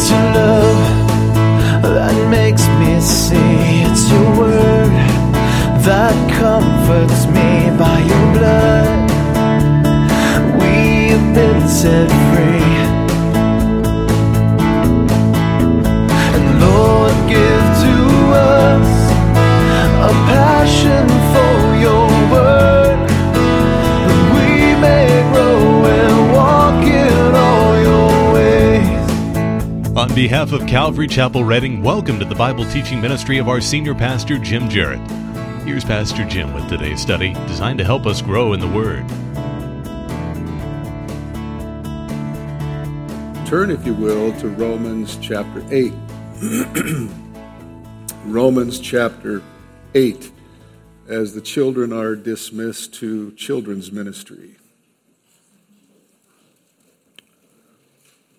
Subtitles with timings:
[0.00, 3.82] It's your love that makes me see.
[3.82, 4.92] It's your word
[5.82, 9.10] that comforts me by your blood.
[10.54, 12.47] We've been set free.
[30.08, 33.94] On behalf of Calvary Chapel Reading, welcome to the Bible teaching ministry of our senior
[33.94, 34.98] pastor, Jim Jarrett.
[35.64, 39.06] Here's Pastor Jim with today's study, designed to help us grow in the Word.
[43.46, 45.92] Turn, if you will, to Romans chapter 8.
[48.24, 49.42] Romans chapter
[49.94, 50.32] 8,
[51.06, 54.56] as the children are dismissed to children's ministry.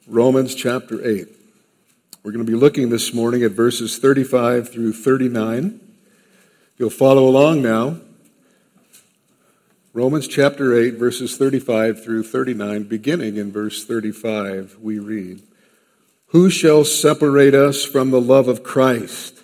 [0.08, 1.36] Romans chapter 8.
[2.22, 5.80] We're going to be looking this morning at verses 35 through 39.
[6.78, 8.02] You'll follow along now.
[9.94, 15.44] Romans chapter 8, verses 35 through 39, beginning in verse 35, we read
[16.28, 19.40] Who shall separate us from the love of Christ?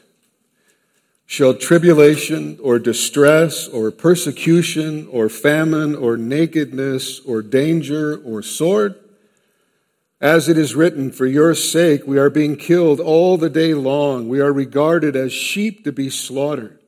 [1.26, 9.00] Shall tribulation or distress or persecution or famine or nakedness or danger or sword?
[10.22, 14.30] As it is written, For your sake we are being killed all the day long.
[14.30, 16.80] We are regarded as sheep to be slaughtered.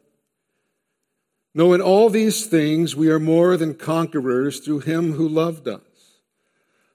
[1.54, 5.82] No, in all these things we are more than conquerors through him who loved us.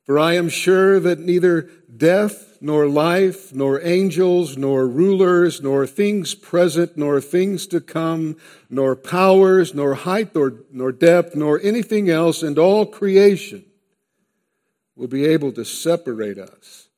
[0.05, 6.35] For I am sure that neither death, nor life, nor angels, nor rulers, nor things
[6.35, 8.37] present, nor things to come,
[8.71, 13.65] nor powers, nor height, nor, nor depth, nor anything else in all creation
[14.97, 16.89] will be able to separate us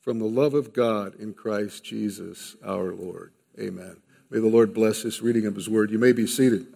[0.00, 3.32] from the love of God in Christ Jesus our Lord.
[3.58, 3.96] Amen.
[4.30, 5.90] May the Lord bless this reading of his word.
[5.90, 6.66] You may be seated.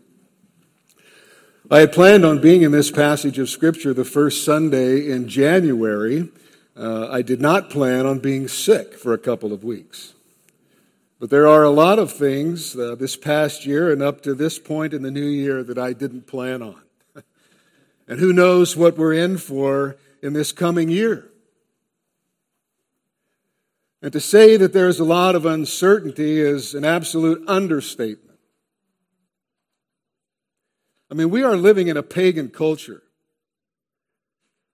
[1.70, 6.30] I had planned on being in this passage of Scripture the first Sunday in January.
[6.76, 10.14] Uh, I did not plan on being sick for a couple of weeks.
[11.20, 14.58] But there are a lot of things uh, this past year and up to this
[14.58, 16.82] point in the new year that I didn't plan on.
[18.08, 21.28] and who knows what we're in for in this coming year.
[24.00, 28.38] And to say that there's a lot of uncertainty is an absolute understatement.
[31.10, 33.02] I mean, we are living in a pagan culture.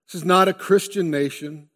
[0.07, 1.69] This is not a Christian nation.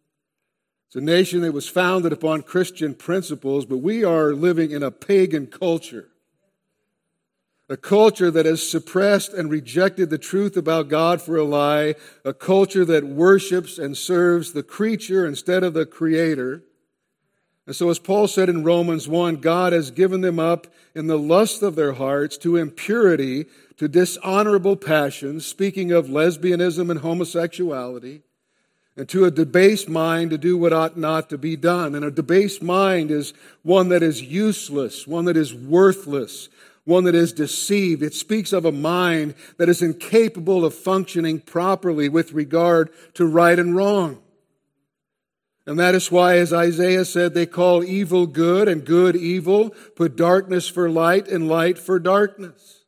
[0.88, 4.90] It's a nation that was founded upon Christian principles, but we are living in a
[4.90, 6.08] pagan culture.
[7.70, 11.94] A culture that has suppressed and rejected the truth about God for a lie.
[12.24, 16.62] A culture that worships and serves the creature instead of the creator.
[17.66, 21.18] And so, as Paul said in Romans 1, God has given them up in the
[21.18, 23.46] lust of their hearts to impurity
[23.78, 28.22] to dishonorable passions, speaking of lesbianism and homosexuality,
[28.96, 31.94] and to a debased mind to do what ought not to be done.
[31.94, 33.32] And a debased mind is
[33.62, 36.50] one that is useless, one that is worthless,
[36.84, 38.02] one that is deceived.
[38.02, 43.58] It speaks of a mind that is incapable of functioning properly with regard to right
[43.58, 44.20] and wrong.
[45.66, 50.14] And that is why, as Isaiah said, they call evil good and good evil, put
[50.14, 52.84] darkness for light and light for darkness.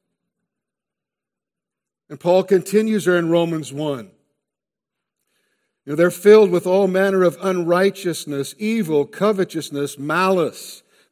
[2.11, 4.11] And Paul continues there in Romans 1.
[5.87, 10.83] You know, they're filled with all manner of unrighteousness, evil, covetousness, malice.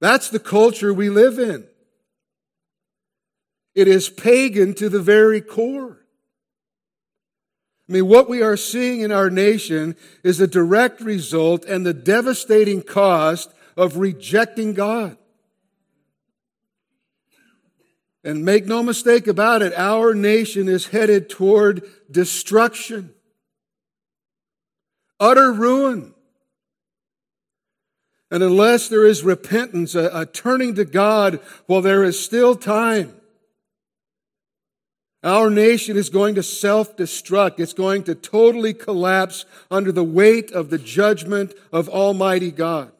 [0.00, 1.66] That's the culture we live in.
[3.74, 5.98] It is pagan to the very core.
[7.88, 11.94] I mean, what we are seeing in our nation is a direct result and the
[11.94, 15.16] devastating cost of rejecting God.
[18.24, 23.14] And make no mistake about it, our nation is headed toward destruction,
[25.18, 26.14] utter ruin.
[28.30, 33.14] And unless there is repentance, a, a, turning to God while there is still time,
[35.22, 37.58] our nation is going to self destruct.
[37.58, 42.92] It's going to totally collapse under the weight of the judgment of Almighty God.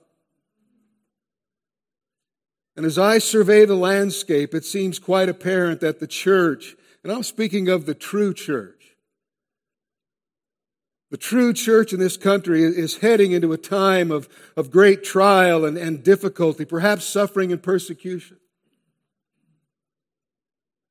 [2.76, 7.24] And as I survey the landscape, it seems quite apparent that the church, and I'm
[7.24, 8.77] speaking of the true church,
[11.10, 15.64] the true church in this country is heading into a time of, of great trial
[15.64, 18.36] and, and difficulty, perhaps suffering and persecution.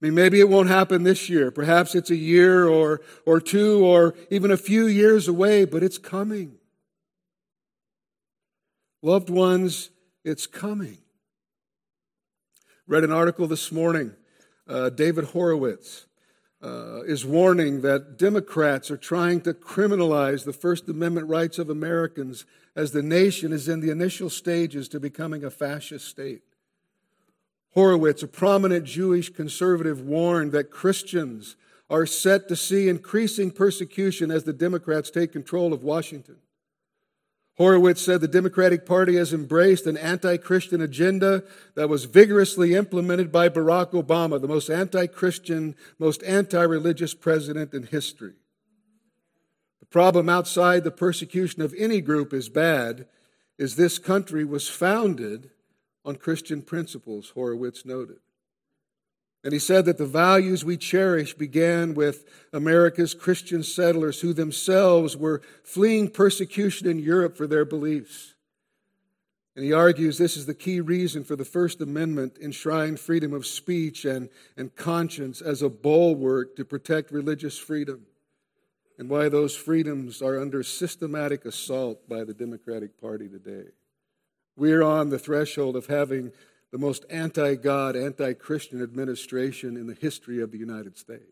[0.02, 1.52] I mean, maybe it won't happen this year.
[1.52, 5.98] Perhaps it's a year or, or two or even a few years away, but it's
[5.98, 6.56] coming.
[9.04, 9.92] Loved ones,
[10.24, 10.98] it's coming.
[12.88, 14.14] Read an article this morning.
[14.68, 16.07] Uh, David Horowitz
[16.62, 22.46] uh, is warning that Democrats are trying to criminalize the First Amendment rights of Americans
[22.76, 26.42] as the nation is in the initial stages to becoming a fascist state.
[27.74, 31.56] Horowitz, a prominent Jewish conservative, warned that Christians
[31.90, 36.38] are set to see increasing persecution as the Democrats take control of Washington.
[37.58, 41.44] Horowitz said the Democratic Party has embraced an anti Christian agenda
[41.74, 47.74] that was vigorously implemented by Barack Obama, the most anti Christian, most anti religious president
[47.74, 48.34] in history.
[49.80, 53.08] The problem outside the persecution of any group is bad,
[53.58, 55.50] is this country was founded
[56.06, 58.20] on Christian principles, Horowitz noted.
[59.48, 65.16] And he said that the values we cherish began with America's Christian settlers who themselves
[65.16, 68.36] were fleeing persecution in Europe for their beliefs.
[69.56, 73.46] And he argues this is the key reason for the First Amendment enshrined freedom of
[73.46, 74.28] speech and,
[74.58, 78.02] and conscience as a bulwark to protect religious freedom,
[79.00, 83.70] and why those freedoms are under systematic assault by the Democratic Party today.
[84.58, 86.34] We're on the threshold of having
[86.72, 91.24] the most anti God, anti Christian administration in the history of the United States.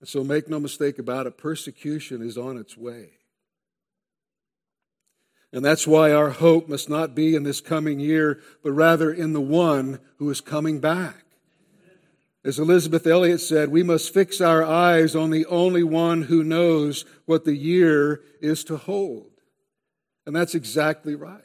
[0.00, 3.12] And so make no mistake about it, persecution is on its way.
[5.52, 9.32] And that's why our hope must not be in this coming year, but rather in
[9.32, 11.24] the one who is coming back.
[12.44, 17.06] As Elisabeth Elliot said, we must fix our eyes on the only one who knows
[17.24, 19.30] what the year is to hold.
[20.26, 21.40] And that's exactly right.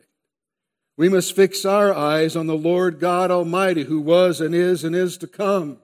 [1.00, 4.94] We must fix our eyes on the Lord God Almighty, who was and is and
[4.94, 5.78] is to come.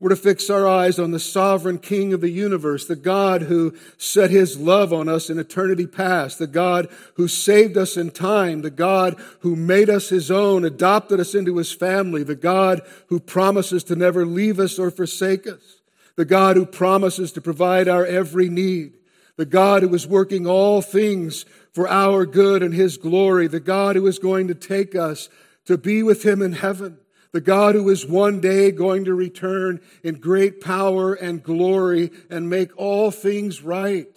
[0.00, 3.74] We're to fix our eyes on the sovereign King of the universe, the God who
[3.98, 8.62] set his love on us in eternity past, the God who saved us in time,
[8.62, 13.20] the God who made us his own, adopted us into his family, the God who
[13.20, 15.82] promises to never leave us or forsake us,
[16.16, 18.94] the God who promises to provide our every need,
[19.42, 23.96] the God who is working all things for our good and His glory, the God
[23.96, 25.28] who is going to take us
[25.64, 26.98] to be with Him in heaven,
[27.32, 32.48] the God who is one day going to return in great power and glory and
[32.48, 34.16] make all things right.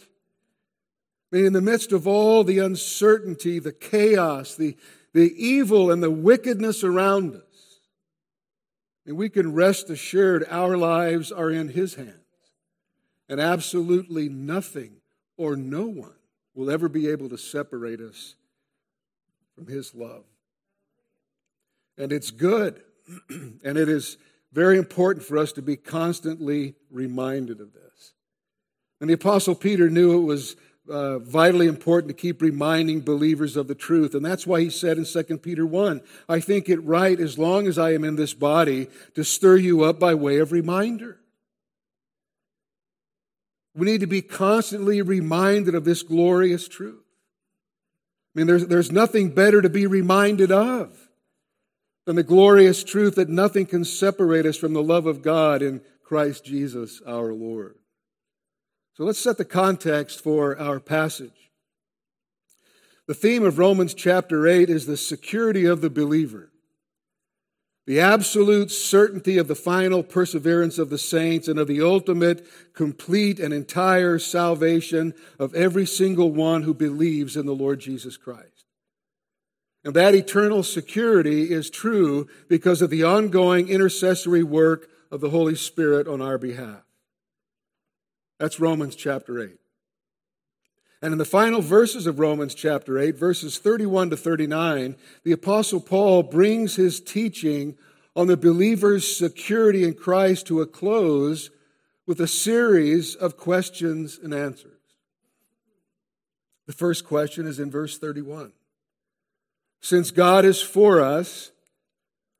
[1.32, 4.78] in the midst of all the uncertainty, the chaos, the,
[5.16, 7.80] the evil, and the wickedness around us,
[9.08, 12.14] and we can rest assured our lives are in His hands,
[13.28, 14.98] and absolutely nothing
[15.38, 16.14] or no one
[16.54, 18.36] will ever be able to separate us
[19.56, 20.24] from His love.
[21.98, 22.82] And it's good,
[23.30, 24.18] and it is
[24.52, 28.14] very important for us to be constantly reminded of this.
[29.02, 30.56] And the Apostle Peter knew it was
[30.90, 34.14] uh, vitally important to keep reminding believers of the truth.
[34.16, 37.68] And that's why he said in 2 Peter 1, I think it right, as long
[37.68, 41.20] as I am in this body, to stir you up by way of reminder.
[43.76, 47.04] We need to be constantly reminded of this glorious truth.
[48.34, 51.10] I mean, there's, there's nothing better to be reminded of
[52.06, 55.82] than the glorious truth that nothing can separate us from the love of God in
[56.04, 57.76] Christ Jesus our Lord.
[58.94, 61.52] So let's set the context for our passage.
[63.08, 66.52] The theme of Romans chapter 8 is the security of the believer
[67.86, 73.40] the absolute certainty of the final perseverance of the saints and of the ultimate, complete,
[73.40, 78.66] and entire salvation of every single one who believes in the Lord Jesus Christ.
[79.84, 85.56] And that eternal security is true because of the ongoing intercessory work of the Holy
[85.56, 86.82] Spirit on our behalf.
[88.40, 89.60] That's Romans chapter 8.
[91.02, 95.80] And in the final verses of Romans chapter 8, verses 31 to 39, the Apostle
[95.80, 97.78] Paul brings his teaching
[98.16, 101.52] on the believer's security in Christ to a close
[102.08, 104.72] with a series of questions and answers.
[106.66, 108.54] The first question is in verse 31.
[109.82, 111.52] Since God is for us,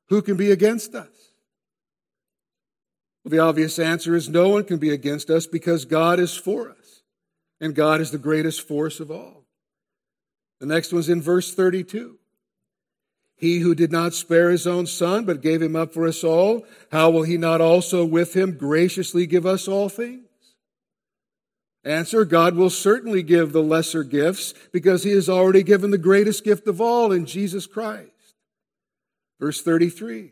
[0.08, 1.10] who can be against us?
[3.24, 6.72] Well, the obvious answer is no one can be against us because God is for
[6.72, 6.85] us
[7.60, 9.46] and God is the greatest force of all.
[10.60, 12.18] The next one's in verse 32.
[13.38, 16.66] He who did not spare his own son, but gave him up for us all,
[16.92, 20.22] how will he not also with him graciously give us all things?
[21.84, 26.44] Answer God will certainly give the lesser gifts because he has already given the greatest
[26.44, 28.10] gift of all in Jesus Christ.
[29.40, 30.32] Verse 33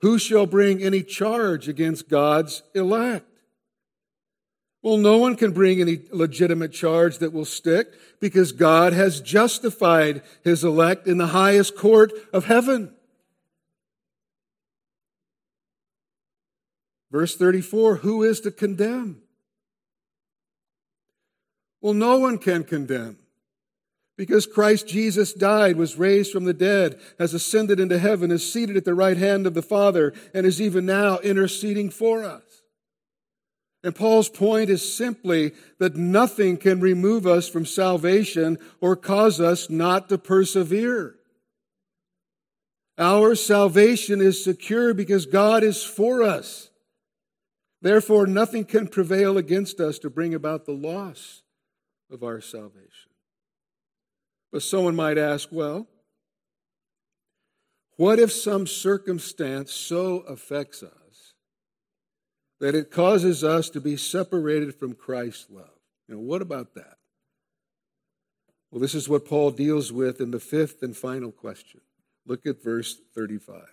[0.00, 3.28] Who shall bring any charge against God's elect?
[4.82, 10.22] Well, no one can bring any legitimate charge that will stick because God has justified
[10.42, 12.92] his elect in the highest court of heaven.
[17.12, 19.22] Verse 34 Who is to condemn?
[21.80, 23.18] Well, no one can condemn
[24.16, 28.76] because Christ Jesus died, was raised from the dead, has ascended into heaven, is seated
[28.76, 32.51] at the right hand of the Father, and is even now interceding for us.
[33.84, 39.68] And Paul's point is simply that nothing can remove us from salvation or cause us
[39.68, 41.16] not to persevere.
[42.96, 46.70] Our salvation is secure because God is for us.
[47.80, 51.42] Therefore, nothing can prevail against us to bring about the loss
[52.10, 53.10] of our salvation.
[54.52, 55.88] But someone might ask, well,
[57.96, 61.01] what if some circumstance so affects us
[62.62, 65.80] that it causes us to be separated from Christ's love.
[66.06, 66.96] You know, what about that?
[68.70, 71.80] Well, this is what Paul deals with in the fifth and final question.
[72.24, 73.64] Look at verse 35.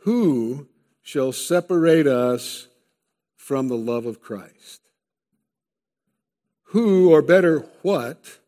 [0.00, 0.68] Who
[1.00, 2.68] shall separate us
[3.34, 4.82] from the love of Christ?
[6.64, 8.40] Who, or better, what?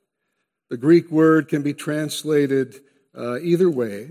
[0.69, 2.83] The Greek word can be translated
[3.17, 4.11] uh, either way.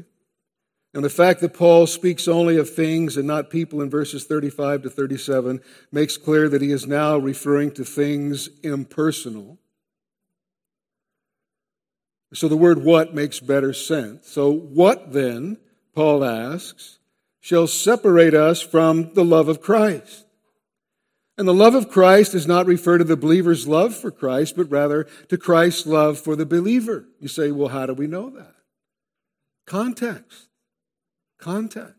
[0.97, 4.81] And the fact that Paul speaks only of things and not people in verses 35
[4.81, 5.61] to 37
[5.91, 9.59] makes clear that he is now referring to things impersonal.
[12.33, 14.27] So the word what makes better sense.
[14.27, 15.57] So, what then,
[15.93, 16.97] Paul asks,
[17.41, 20.25] shall separate us from the love of Christ?
[21.37, 24.71] And the love of Christ does not refer to the believer's love for Christ, but
[24.71, 27.05] rather to Christ's love for the believer.
[27.19, 28.55] You say, well, how do we know that?
[29.67, 30.47] Context.
[31.37, 31.93] Context.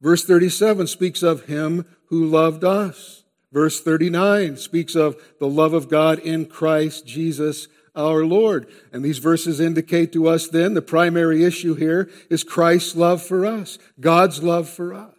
[0.00, 3.24] Verse 37 speaks of him who loved us.
[3.52, 8.66] Verse 39 speaks of the love of God in Christ Jesus our Lord.
[8.92, 13.44] And these verses indicate to us then the primary issue here is Christ's love for
[13.44, 15.14] us, God's love for us.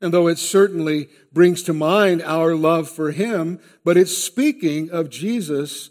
[0.00, 5.10] And though it certainly brings to mind our love for Him, but it's speaking of
[5.10, 5.90] Jesus,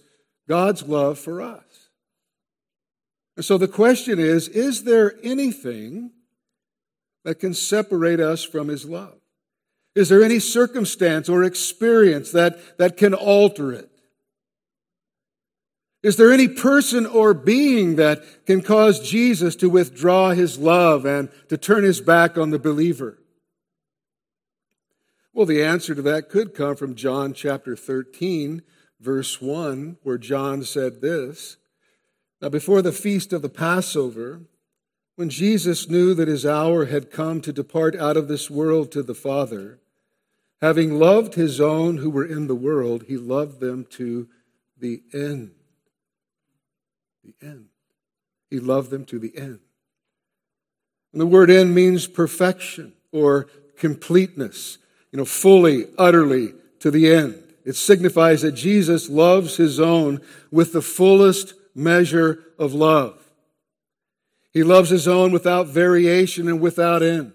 [0.50, 1.71] God's love for us.
[3.36, 6.12] And so the question is is there anything
[7.24, 9.22] that can separate us from His love?
[9.96, 13.90] Is there any circumstance or experience that, that can alter it?
[16.04, 21.30] Is there any person or being that can cause Jesus to withdraw his love and
[21.50, 23.20] to turn his back on the believer?
[25.34, 28.64] Well, the answer to that could come from John chapter 13,
[29.00, 31.58] verse 1, where John said this
[32.42, 34.42] now, before the feast of the Passover,
[35.16, 39.04] when Jesus knew that his hour had come to depart out of this world to
[39.04, 39.80] the Father,
[40.60, 44.28] having loved his own who were in the world, he loved them to
[44.76, 45.52] the end.
[47.24, 47.68] The end.
[48.50, 49.60] He loved them to the end.
[51.12, 54.80] And the word end means perfection or completeness,
[55.12, 57.44] you know, fully, utterly to the end.
[57.64, 63.18] It signifies that Jesus loves his own with the fullest measure of love.
[64.52, 67.34] He loves his own without variation and without end.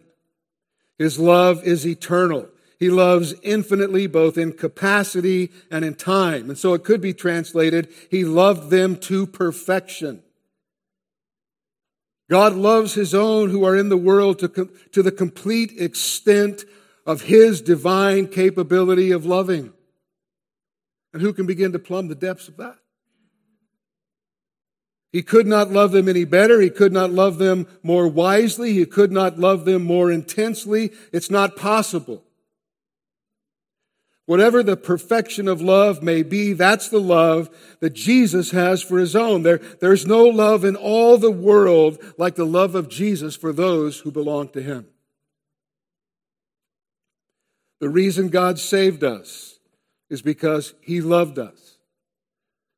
[0.98, 2.48] His love is eternal.
[2.78, 6.50] He loves infinitely, both in capacity and in time.
[6.50, 10.22] And so it could be translated, He loved them to perfection.
[12.28, 16.64] God loves His own who are in the world to, to the complete extent
[17.06, 19.72] of His divine capability of loving.
[21.14, 22.76] And who can begin to plumb the depths of that?
[25.16, 26.60] He could not love them any better.
[26.60, 28.74] He could not love them more wisely.
[28.74, 30.92] He could not love them more intensely.
[31.10, 32.22] It's not possible.
[34.26, 37.48] Whatever the perfection of love may be, that's the love
[37.80, 39.42] that Jesus has for his own.
[39.42, 44.00] There, there's no love in all the world like the love of Jesus for those
[44.00, 44.84] who belong to him.
[47.80, 49.60] The reason God saved us
[50.10, 51.75] is because he loved us.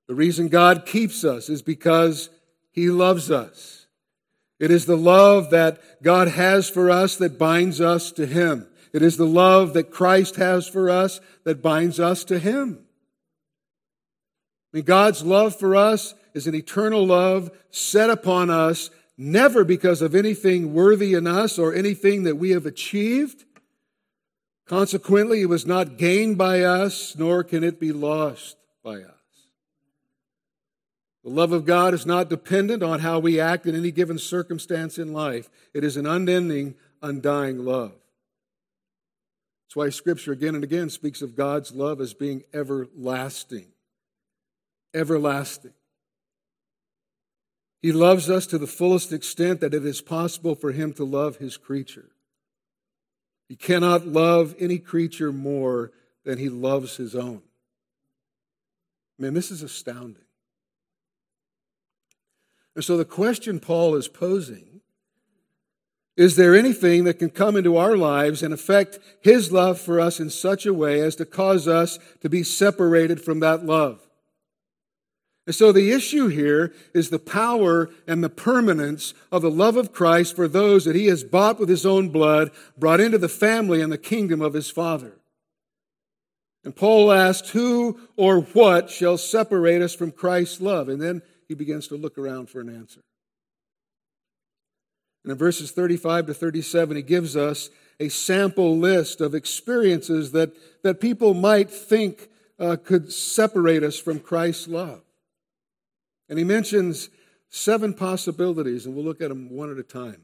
[0.08, 2.30] The reason God keeps us is because
[2.72, 3.86] He loves us.
[4.58, 8.66] It is the love that God has for us that binds us to Him.
[8.92, 12.80] It is the love that Christ has for us that binds us to Him.
[14.72, 20.02] I mean, God's love for us is an eternal love set upon us, never because
[20.02, 23.44] of anything worthy in us or anything that we have achieved.
[24.66, 29.17] Consequently, it was not gained by us, nor can it be lost by us.
[31.24, 34.98] The love of God is not dependent on how we act in any given circumstance
[34.98, 35.50] in life.
[35.74, 37.92] It is an unending, undying love.
[39.66, 43.66] That's why Scripture again and again speaks of God's love as being everlasting.
[44.94, 45.74] Everlasting.
[47.82, 51.36] He loves us to the fullest extent that it is possible for Him to love
[51.36, 52.10] His creature.
[53.48, 55.92] He cannot love any creature more
[56.24, 57.42] than He loves His own.
[59.18, 60.24] Man, this is astounding.
[62.78, 64.82] And so the question Paul is posing
[66.16, 70.20] is there anything that can come into our lives and affect his love for us
[70.20, 74.08] in such a way as to cause us to be separated from that love?
[75.44, 79.92] And so the issue here is the power and the permanence of the love of
[79.92, 83.80] Christ for those that he has bought with his own blood, brought into the family
[83.80, 85.18] and the kingdom of his Father.
[86.62, 90.88] And Paul asks, Who or what shall separate us from Christ's love?
[90.88, 93.00] And then he begins to look around for an answer.
[95.24, 100.52] And in verses 35 to 37, he gives us a sample list of experiences that,
[100.82, 102.28] that people might think
[102.58, 105.00] uh, could separate us from Christ's love.
[106.28, 107.08] And he mentions
[107.50, 110.22] seven possibilities, and we'll look at them one at a time.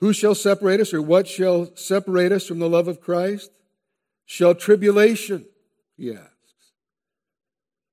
[0.00, 3.50] Who shall separate us, or what shall separate us from the love of Christ?
[4.26, 5.46] Shall tribulation,
[5.98, 6.33] asks.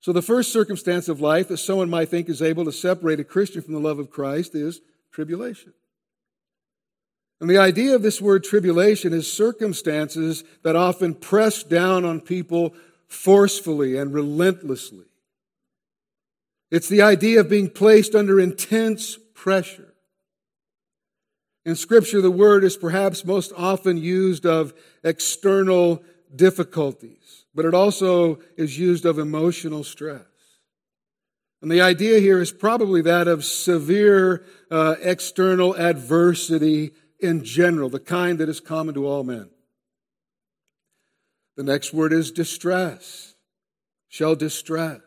[0.01, 3.23] So, the first circumstance of life that someone might think is able to separate a
[3.23, 4.81] Christian from the love of Christ is
[5.11, 5.73] tribulation.
[7.39, 12.75] And the idea of this word tribulation is circumstances that often press down on people
[13.07, 15.05] forcefully and relentlessly.
[16.69, 19.93] It's the idea of being placed under intense pressure.
[21.65, 26.03] In Scripture, the word is perhaps most often used of external
[26.35, 30.21] difficulties, but it also is used of emotional stress.
[31.61, 37.99] And the idea here is probably that of severe uh, external adversity in general, the
[37.99, 39.49] kind that is common to all men.
[41.55, 43.35] The next word is distress,
[44.07, 45.01] shall distress.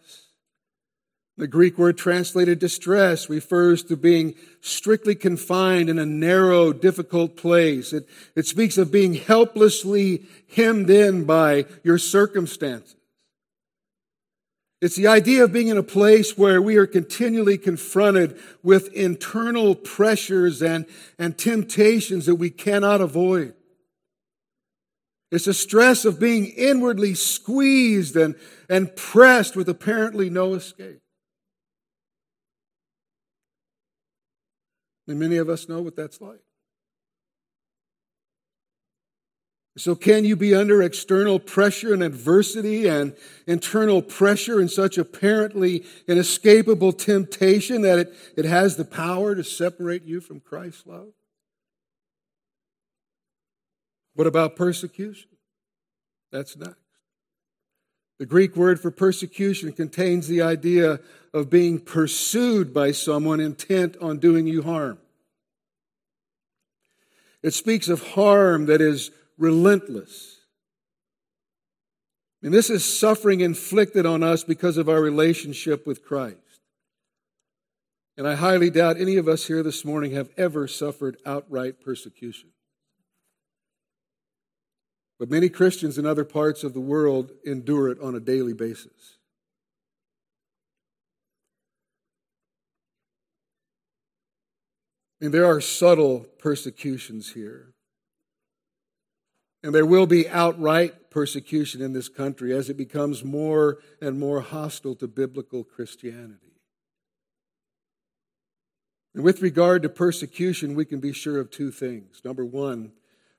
[1.36, 7.92] The Greek word translated distress refers to being strictly confined in a narrow, difficult place.
[7.92, 12.94] It, it speaks of being helplessly hemmed in by your circumstances.
[14.80, 19.74] It's the idea of being in a place where we are continually confronted with internal
[19.74, 20.86] pressures and,
[21.18, 23.54] and temptations that we cannot avoid.
[25.32, 28.36] It's the stress of being inwardly squeezed and,
[28.68, 31.00] and pressed with apparently no escape.
[35.06, 36.40] And many of us know what that's like.
[39.76, 45.84] So, can you be under external pressure and adversity and internal pressure and such apparently
[46.06, 51.08] inescapable temptation that it, it has the power to separate you from Christ's love?
[54.14, 55.30] What about persecution?
[56.30, 56.76] That's next.
[58.20, 61.00] The Greek word for persecution contains the idea
[61.34, 64.98] of being pursued by someone intent on doing you harm.
[67.42, 70.38] It speaks of harm that is relentless.
[72.40, 76.36] And this is suffering inflicted on us because of our relationship with Christ.
[78.16, 82.50] And I highly doubt any of us here this morning have ever suffered outright persecution.
[85.18, 89.13] But many Christians in other parts of the world endure it on a daily basis.
[95.24, 97.72] And there are subtle persecutions here.
[99.62, 104.42] And there will be outright persecution in this country as it becomes more and more
[104.42, 106.60] hostile to biblical Christianity.
[109.14, 112.20] And with regard to persecution, we can be sure of two things.
[112.22, 112.92] Number one,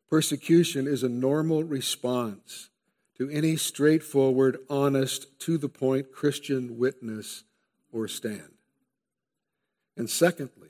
[0.10, 2.72] persecution is a normal response
[3.20, 7.44] to any straightforward, honest, to the point Christian witness
[7.92, 8.54] or stand.
[9.96, 10.70] And secondly,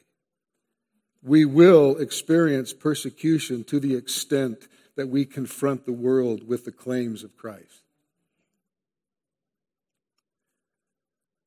[1.26, 7.24] we will experience persecution to the extent that we confront the world with the claims
[7.24, 7.82] of Christ.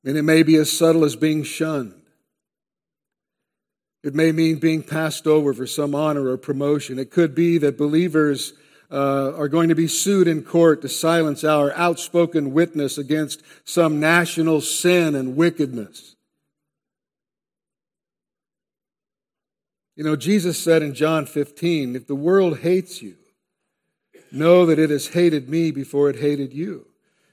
[0.05, 1.95] And it may be as subtle as being shunned.
[4.03, 6.99] It may mean being passed over for some honor or promotion.
[6.99, 8.55] It could be that believers
[8.91, 14.01] uh, are going to be sued in court to silence our outspoken witness against some
[14.01, 16.17] national sin and wickedness.
[19.99, 23.17] You know, Jesus said in John 15, if the world hates you,
[24.31, 26.87] know that it has hated me before it hated you.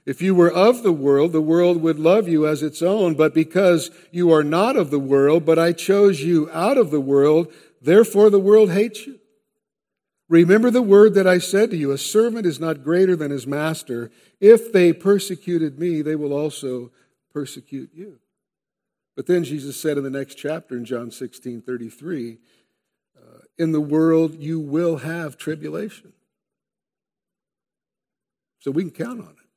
[0.03, 3.35] If you were of the world, the world would love you as its own, but
[3.35, 7.53] because you are not of the world, but I chose you out of the world,
[7.83, 9.19] therefore the world hates you.
[10.27, 13.45] Remember the word that I said to you a servant is not greater than his
[13.45, 14.09] master.
[14.41, 16.91] If they persecuted me, they will also
[17.31, 18.17] persecute you.
[19.15, 22.35] But then Jesus said in the next chapter in John 16 33, uh,
[23.57, 26.13] in the world you will have tribulation.
[28.59, 29.49] So we can count on it.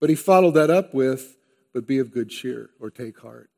[0.00, 1.36] But he followed that up with,
[1.72, 3.50] but be of good cheer or take heart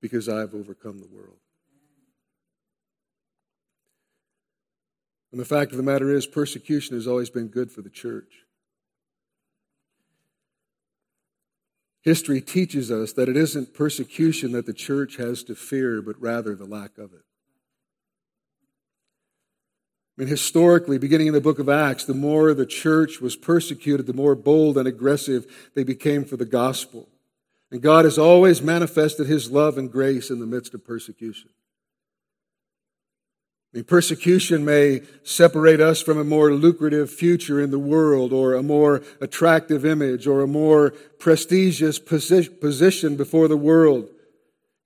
[0.00, 1.38] because I have overcome the world.
[5.30, 8.44] And the fact of the matter is, persecution has always been good for the church.
[12.02, 16.54] History teaches us that it isn't persecution that the church has to fear, but rather
[16.54, 17.24] the lack of it.
[20.16, 24.06] I mean, historically, beginning in the book of Acts, the more the church was persecuted,
[24.06, 27.08] the more bold and aggressive they became for the gospel.
[27.70, 31.50] And God has always manifested his love and grace in the midst of persecution.
[33.74, 38.54] I mean, persecution may separate us from a more lucrative future in the world, or
[38.54, 44.08] a more attractive image, or a more prestigious position before the world.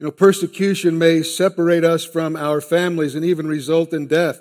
[0.00, 4.40] You know, persecution may separate us from our families and even result in death.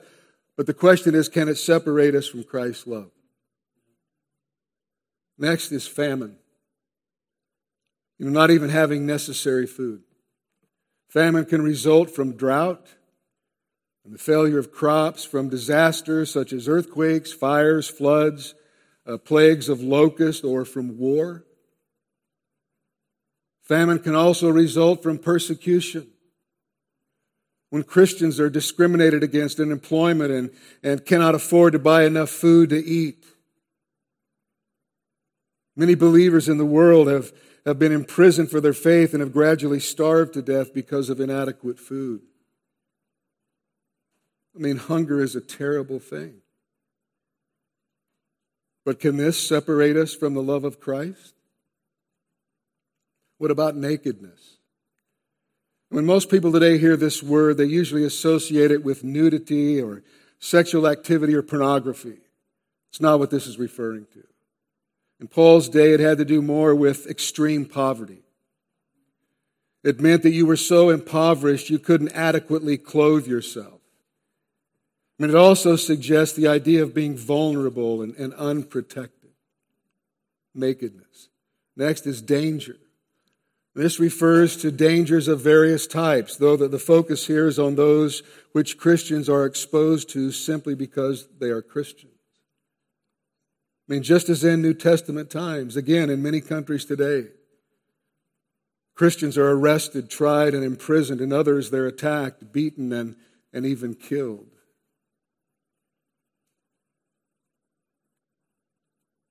[0.60, 3.12] But the question is can it separate us from Christ's love?
[5.38, 6.36] Next is famine.
[8.18, 10.02] You know, not even having necessary food.
[11.08, 12.86] Famine can result from drought
[14.04, 18.54] and the failure of crops, from disasters such as earthquakes, fires, floods,
[19.08, 21.46] uh, plagues of locusts, or from war.
[23.64, 26.10] Famine can also result from persecution
[27.70, 30.50] when Christians are discriminated against in employment and,
[30.84, 33.26] and cannot afford to buy enough food to eat.
[35.76, 37.32] Many believers in the world have,
[37.66, 41.80] have been imprisoned for their faith and have gradually starved to death because of inadequate
[41.80, 42.22] food.
[44.56, 46.42] I mean, hunger is a terrible thing.
[48.84, 51.36] But can this separate us from the love of Christ?
[53.38, 54.59] What about nakedness?
[55.90, 60.04] When most people today hear this word, they usually associate it with nudity or
[60.40, 62.20] sexual activity or pornography.
[62.90, 64.24] It's not what this is referring to.
[65.20, 68.24] In Paul's day, it had to do more with extreme poverty.
[69.84, 73.82] It meant that you were so impoverished you couldn't adequately clothe yourself.
[75.18, 79.32] I mean, it also suggests the idea of being vulnerable and, and unprotected,
[80.54, 81.30] nakedness.
[81.76, 82.78] Next is danger.
[83.80, 88.78] This refers to dangers of various types, though the focus here is on those which
[88.78, 92.12] Christians are exposed to simply because they are Christians.
[93.88, 97.30] I mean, just as in New Testament times, again, in many countries today,
[98.96, 101.22] Christians are arrested, tried, and imprisoned.
[101.22, 103.16] In others, they're attacked, beaten, and,
[103.54, 104.58] and even killed.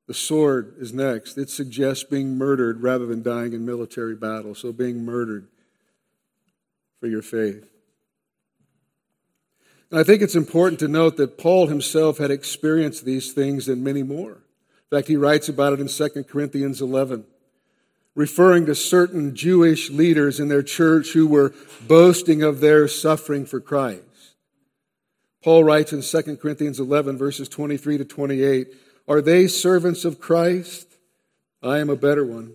[0.09, 1.37] The sword is next.
[1.37, 4.55] It suggests being murdered rather than dying in military battle.
[4.55, 5.47] So, being murdered
[6.99, 7.69] for your faith.
[9.91, 13.85] And I think it's important to note that Paul himself had experienced these things and
[13.85, 14.33] many more.
[14.33, 17.25] In fact, he writes about it in 2 Corinthians 11,
[18.15, 21.53] referring to certain Jewish leaders in their church who were
[21.87, 24.03] boasting of their suffering for Christ.
[25.45, 28.75] Paul writes in 2 Corinthians 11, verses 23 to 28
[29.09, 30.87] are they servants of Christ?
[31.63, 32.55] I am a better one.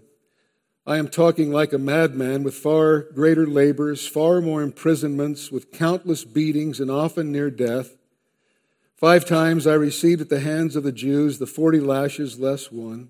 [0.85, 6.23] I am talking like a madman with far greater labors, far more imprisonments, with countless
[6.23, 7.95] beatings, and often near death.
[8.95, 13.09] Five times I received at the hands of the Jews the forty lashes less one.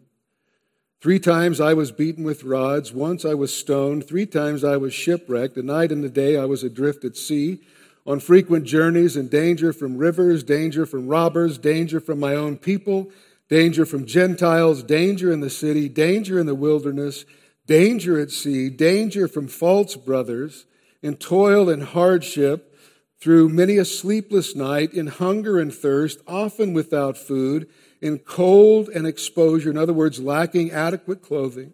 [1.01, 2.93] Three times I was beaten with rods.
[2.93, 4.07] Once I was stoned.
[4.07, 5.57] Three times I was shipwrecked.
[5.57, 7.59] A night and a day I was adrift at sea,
[8.05, 13.09] on frequent journeys in danger from rivers, danger from robbers, danger from my own people
[13.53, 17.23] danger from Gentiles, danger in the city, danger in the wilderness,
[17.67, 20.65] danger at sea, danger from false brothers,
[21.03, 22.75] in toil and hardship,
[23.21, 27.69] through many a sleepless night, in hunger and thirst, often without food,
[28.01, 31.73] in cold and exposure, in other words, lacking adequate clothing.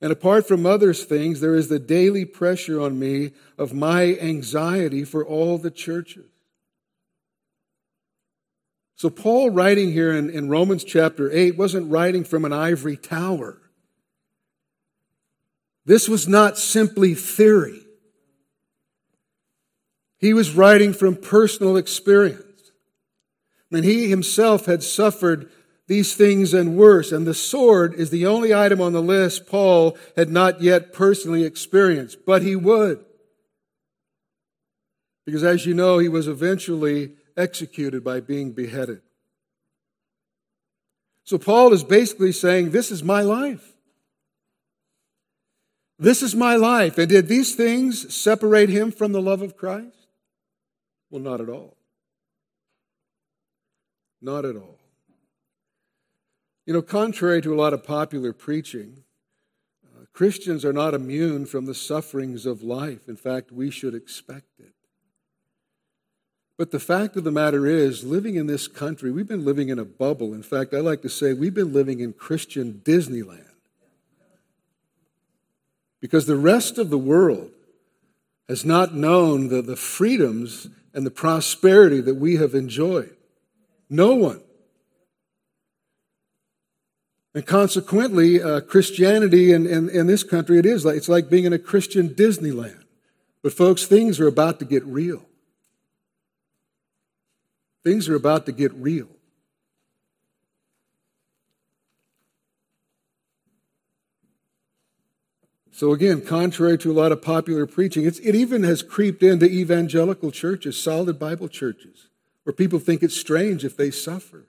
[0.00, 5.04] And apart from others things, there is the daily pressure on me of my anxiety
[5.04, 6.31] for all the churches.
[8.94, 13.58] So, Paul, writing here in, in Romans chapter 8, wasn't writing from an ivory tower.
[15.84, 17.80] This was not simply theory.
[20.18, 22.52] He was writing from personal experience.
[23.72, 25.50] Mean, he himself had suffered
[25.88, 29.96] these things and worse, and the sword is the only item on the list Paul
[30.14, 33.02] had not yet personally experienced, but he would.
[35.24, 39.02] Because as you know, he was eventually executed by being beheaded.
[41.24, 43.72] So Paul is basically saying, This is my life.
[45.98, 46.98] This is my life.
[46.98, 50.08] And did these things separate him from the love of Christ?
[51.10, 51.76] Well, not at all.
[54.20, 54.78] Not at all.
[56.66, 59.04] You know, contrary to a lot of popular preaching,
[59.84, 63.08] uh, Christians are not immune from the sufferings of life.
[63.08, 64.74] In fact, we should expect it.
[66.58, 69.78] But the fact of the matter is, living in this country, we've been living in
[69.78, 70.34] a bubble.
[70.34, 73.48] In fact, I like to say we've been living in Christian Disneyland.
[76.00, 77.50] Because the rest of the world
[78.48, 83.16] has not known the, the freedoms and the prosperity that we have enjoyed.
[83.88, 84.42] No one.
[87.34, 91.44] And consequently, uh, Christianity in, in, in this country, it is like, it's like being
[91.44, 92.84] in a Christian Disneyland.
[93.42, 95.24] But folks, things are about to get real.
[97.84, 99.08] Things are about to get real.
[105.74, 110.30] So, again, contrary to a lot of popular preaching, it even has creeped into evangelical
[110.30, 112.08] churches, solid Bible churches,
[112.44, 114.46] where people think it's strange if they suffer.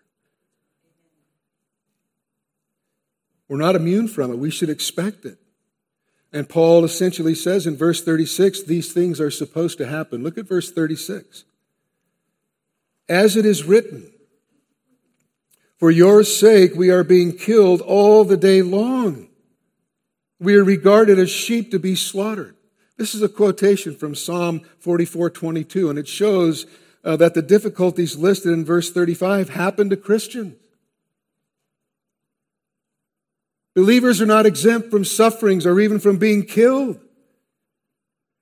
[3.48, 4.38] We're not immune from it.
[4.38, 5.38] We should expect it.
[6.32, 10.24] And Paul essentially says in verse 36 these things are supposed to happen.
[10.24, 11.46] Look at verse 36
[13.10, 14.12] as it is written,
[15.78, 19.30] For your sake we are being killed all the day long.
[20.40, 22.56] We are regarded as sheep to be slaughtered.
[22.98, 26.66] This is a quotation from Psalm 44 22, and it shows
[27.04, 30.56] uh, that the difficulties listed in verse 35 happen to Christians.
[33.76, 37.00] Believers are not exempt from sufferings or even from being killed.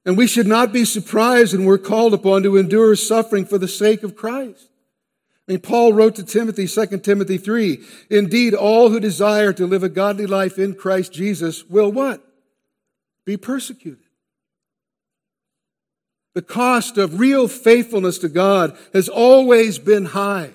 [0.06, 3.68] And we should not be surprised when we're called upon to endure suffering for the
[3.68, 4.70] sake of Christ.
[5.48, 9.84] I mean, Paul wrote to Timothy, 2 Timothy 3, indeed, all who desire to live
[9.84, 12.26] a godly life in Christ Jesus will what?
[13.26, 14.06] Be persecuted.
[16.34, 20.52] The cost of real faithfulness to God has always been high.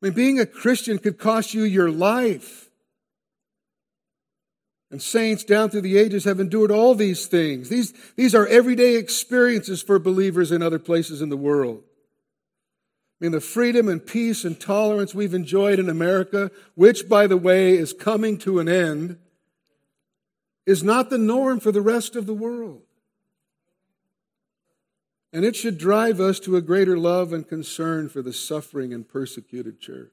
[0.00, 2.67] I mean, being a Christian could cost you your life.
[4.90, 7.68] And saints down through the ages have endured all these things.
[7.68, 11.82] These, these are everyday experiences for believers in other places in the world.
[13.20, 17.36] I mean, the freedom and peace and tolerance we've enjoyed in America, which, by the
[17.36, 19.18] way, is coming to an end,
[20.66, 22.82] is not the norm for the rest of the world.
[25.32, 29.06] And it should drive us to a greater love and concern for the suffering and
[29.06, 30.12] persecuted church.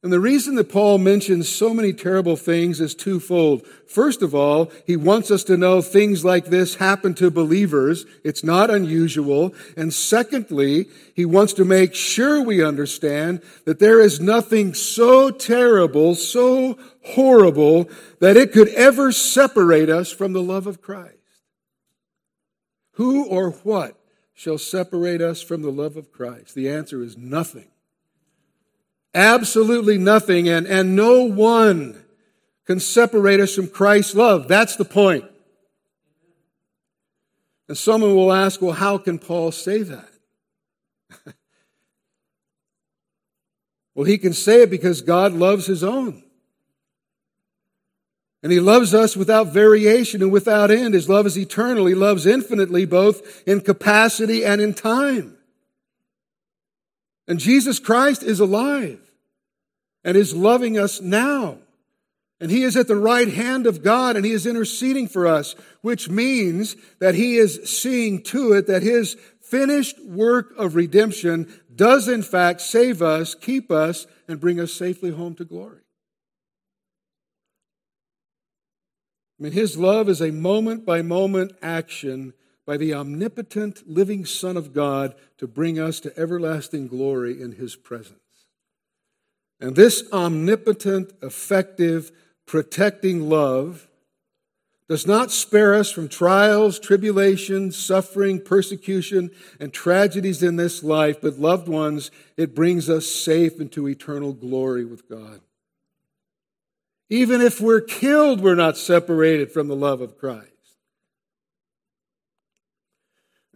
[0.00, 3.66] And the reason that Paul mentions so many terrible things is twofold.
[3.88, 8.06] First of all, he wants us to know things like this happen to believers.
[8.22, 9.52] It's not unusual.
[9.76, 16.14] And secondly, he wants to make sure we understand that there is nothing so terrible,
[16.14, 21.16] so horrible, that it could ever separate us from the love of Christ.
[22.92, 23.98] Who or what
[24.32, 26.54] shall separate us from the love of Christ?
[26.54, 27.70] The answer is nothing.
[29.14, 32.04] Absolutely nothing, and, and no one
[32.66, 34.46] can separate us from Christ's love.
[34.46, 35.24] That's the point.
[37.66, 40.08] And someone will ask, well, how can Paul say that?
[43.94, 46.22] well, he can say it because God loves his own.
[48.42, 50.92] And he loves us without variation and without end.
[50.92, 51.86] His love is eternal.
[51.86, 55.37] He loves infinitely, both in capacity and in time.
[57.28, 58.98] And Jesus Christ is alive
[60.02, 61.58] and is loving us now.
[62.40, 65.54] And he is at the right hand of God and he is interceding for us,
[65.82, 72.08] which means that he is seeing to it that his finished work of redemption does
[72.08, 75.80] in fact save us, keep us, and bring us safely home to glory.
[79.38, 82.32] I mean, his love is a moment by moment action
[82.68, 87.74] by the omnipotent living Son of God to bring us to everlasting glory in his
[87.74, 88.18] presence.
[89.58, 92.12] And this omnipotent, effective,
[92.44, 93.88] protecting love
[94.86, 101.38] does not spare us from trials, tribulations, suffering, persecution, and tragedies in this life, but
[101.38, 105.40] loved ones, it brings us safe into eternal glory with God.
[107.08, 110.52] Even if we're killed, we're not separated from the love of Christ.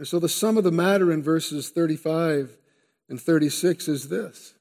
[0.02, 2.58] And so the sum of the matter in verses 35
[3.08, 4.54] and 36 is this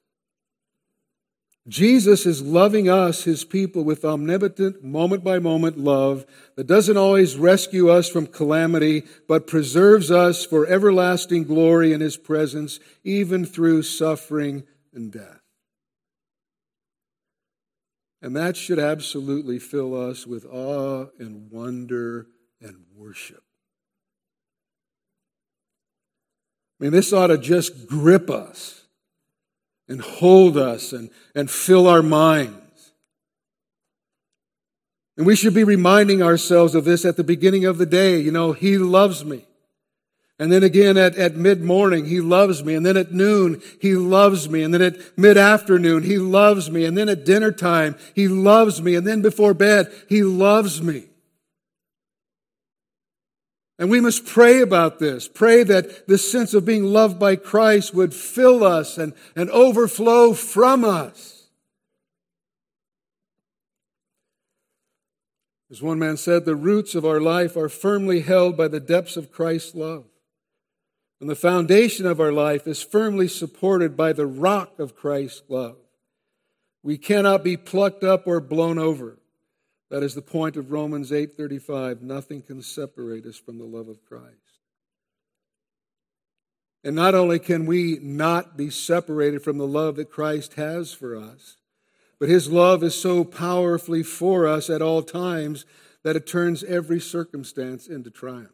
[1.67, 6.27] Jesus is loving us, his people, with omnipotent, moment by moment love
[6.57, 12.17] that doesn't always rescue us from calamity, but preserves us for everlasting glory in his
[12.17, 14.61] presence, even through suffering
[14.93, 15.41] and death.
[18.21, 22.27] And that should absolutely fill us with awe and wonder
[22.61, 23.41] and worship.
[26.81, 28.81] I mean, this ought to just grip us
[29.87, 32.57] and hold us and, and fill our minds.
[35.15, 38.19] And we should be reminding ourselves of this at the beginning of the day.
[38.19, 39.45] You know, He loves me.
[40.39, 42.73] And then again at, at mid morning, He loves me.
[42.73, 44.63] And then at noon, He loves me.
[44.63, 46.85] And then at mid afternoon, He loves me.
[46.85, 48.95] And then at dinner time, He loves me.
[48.95, 51.10] And then before bed, He loves me.
[53.81, 55.27] And we must pray about this.
[55.27, 60.33] Pray that this sense of being loved by Christ would fill us and, and overflow
[60.33, 61.47] from us.
[65.71, 69.17] As one man said, the roots of our life are firmly held by the depths
[69.17, 70.05] of Christ's love.
[71.19, 75.77] And the foundation of our life is firmly supported by the rock of Christ's love.
[76.83, 79.17] We cannot be plucked up or blown over.
[79.91, 82.01] That is the point of Romans 8:35.
[82.01, 84.37] Nothing can separate us from the love of Christ.
[86.81, 91.17] And not only can we not be separated from the love that Christ has for
[91.17, 91.57] us,
[92.19, 95.65] but his love is so powerfully for us at all times
[96.03, 98.49] that it turns every circumstance into triumph.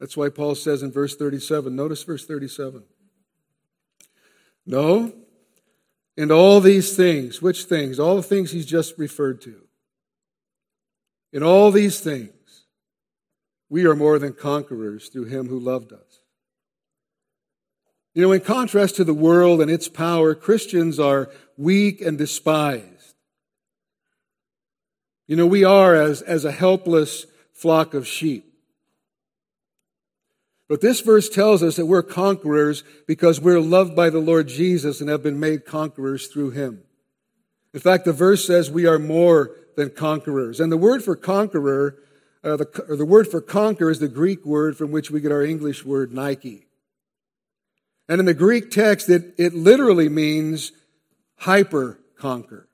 [0.00, 2.84] That's why Paul says in verse 37, notice verse 37.
[4.64, 5.12] No,
[6.18, 8.00] in all these things, which things?
[8.00, 9.62] All the things he's just referred to.
[11.32, 12.64] In all these things,
[13.70, 16.18] we are more than conquerors through him who loved us.
[18.14, 23.14] You know, in contrast to the world and its power, Christians are weak and despised.
[25.28, 28.47] You know, we are as, as a helpless flock of sheep.
[30.68, 35.00] But this verse tells us that we're conquerors because we're loved by the Lord Jesus
[35.00, 36.82] and have been made conquerors through him.
[37.72, 40.60] In fact, the verse says we are more than conquerors.
[40.60, 41.96] And the word for conqueror,
[42.44, 45.32] uh, the, or the word for conquer is the Greek word from which we get
[45.32, 46.66] our English word Nike.
[48.08, 50.72] And in the Greek text, it, it literally means
[51.36, 52.68] hyper conquer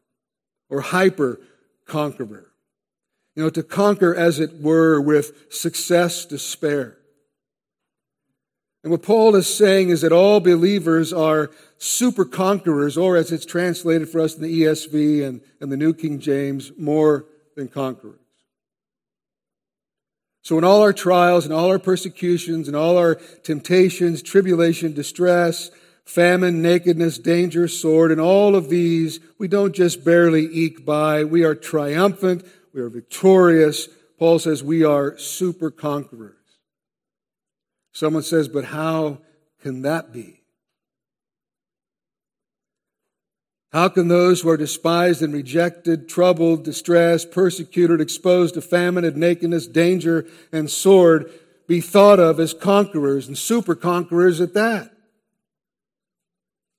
[0.69, 1.41] or hyper
[1.87, 2.51] conqueror.
[3.37, 6.99] You know, to conquer, as it were, with success to spare.
[8.85, 13.47] And what Paul is saying is that all believers are super conquerors, or as it's
[13.47, 17.25] translated for us in the ESV and, and the New King James, more
[17.57, 18.21] than conquerors.
[20.43, 25.71] So in all our trials and all our persecutions and all our temptations, tribulation, distress,
[26.05, 31.25] famine, nakedness, danger, sword, and all of these, we don't just barely eke by.
[31.25, 32.45] We are triumphant.
[32.75, 33.89] We are victorious.
[34.19, 36.34] Paul says we are super conquerors.
[37.95, 39.19] Someone says, but how
[39.63, 40.43] can that be?
[43.73, 49.17] How can those who are despised and rejected, troubled, distressed, persecuted, exposed to famine and
[49.17, 51.31] nakedness, danger, and sword
[51.67, 54.93] be thought of as conquerors and super conquerors at that?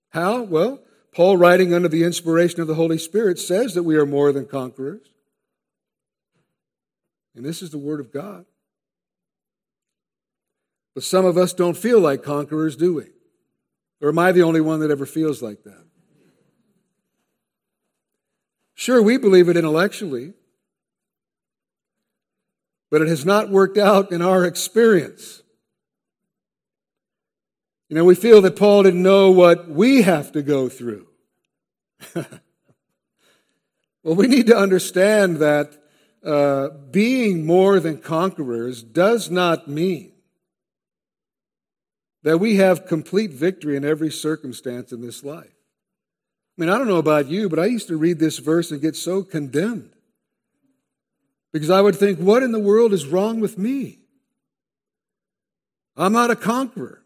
[0.10, 0.42] How?
[0.44, 0.82] Well,
[1.14, 4.46] Paul, writing under the inspiration of the Holy Spirit, says that we are more than
[4.46, 5.08] conquerors.
[7.36, 8.46] And this is the Word of God.
[10.96, 13.08] But some of us don't feel like conquerors, do we?
[14.02, 15.86] Or am I the only one that ever feels like that?
[18.74, 20.34] Sure, we believe it intellectually,
[22.90, 25.44] but it has not worked out in our experience.
[27.90, 31.08] You know, we feel that Paul didn't know what we have to go through.
[32.16, 32.26] well,
[34.04, 35.78] we need to understand that
[36.24, 40.15] uh, being more than conquerors does not mean
[42.26, 45.46] that we have complete victory in every circumstance in this life.
[45.46, 48.82] I mean, I don't know about you, but I used to read this verse and
[48.82, 49.94] get so condemned.
[51.54, 54.00] Because I would think, what in the world is wrong with me?
[55.96, 57.04] I'm not a conqueror.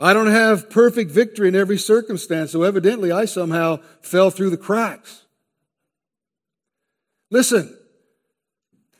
[0.00, 4.56] I don't have perfect victory in every circumstance, so evidently I somehow fell through the
[4.56, 5.26] cracks.
[7.30, 7.76] Listen,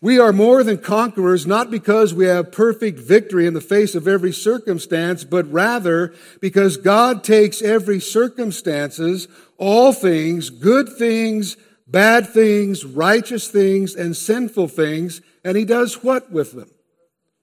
[0.01, 4.07] we are more than conquerors not because we have perfect victory in the face of
[4.07, 9.27] every circumstance, but rather because God takes every circumstances,
[9.57, 16.31] all things, good things, bad things, righteous things, and sinful things, and He does what
[16.31, 16.71] with them?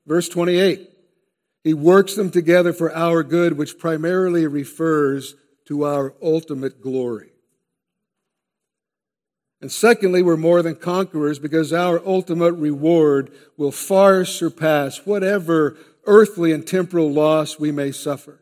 [0.05, 0.89] Verse 28.
[1.63, 5.35] He works them together for our good, which primarily refers
[5.65, 7.32] to our ultimate glory.
[9.63, 16.51] And secondly, we're more than conquerors because our ultimate reward will far surpass whatever earthly
[16.51, 18.41] and temporal loss we may suffer.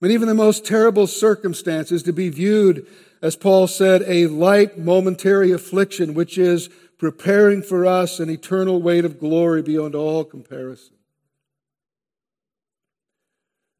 [0.00, 2.86] Mean, even the most terrible circumstances to be viewed,
[3.20, 9.04] as Paul said, a light momentary affliction, which is preparing for us an eternal weight
[9.04, 10.96] of glory beyond all comparison.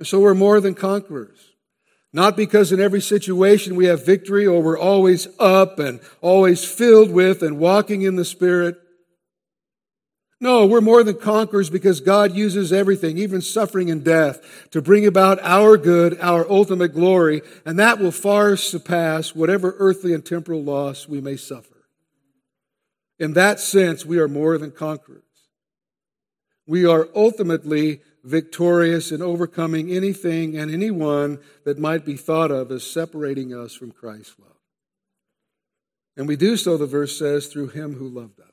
[0.00, 1.51] And so we're more than conquerors.
[2.12, 7.10] Not because in every situation we have victory or we're always up and always filled
[7.10, 8.78] with and walking in the Spirit.
[10.38, 15.06] No, we're more than conquerors because God uses everything, even suffering and death, to bring
[15.06, 20.62] about our good, our ultimate glory, and that will far surpass whatever earthly and temporal
[20.62, 21.86] loss we may suffer.
[23.20, 25.22] In that sense, we are more than conquerors.
[26.66, 32.84] We are ultimately victorious in overcoming anything and anyone that might be thought of as
[32.84, 34.48] separating us from Christ's love.
[36.16, 38.46] And we do so, the verse says, through him who loved us.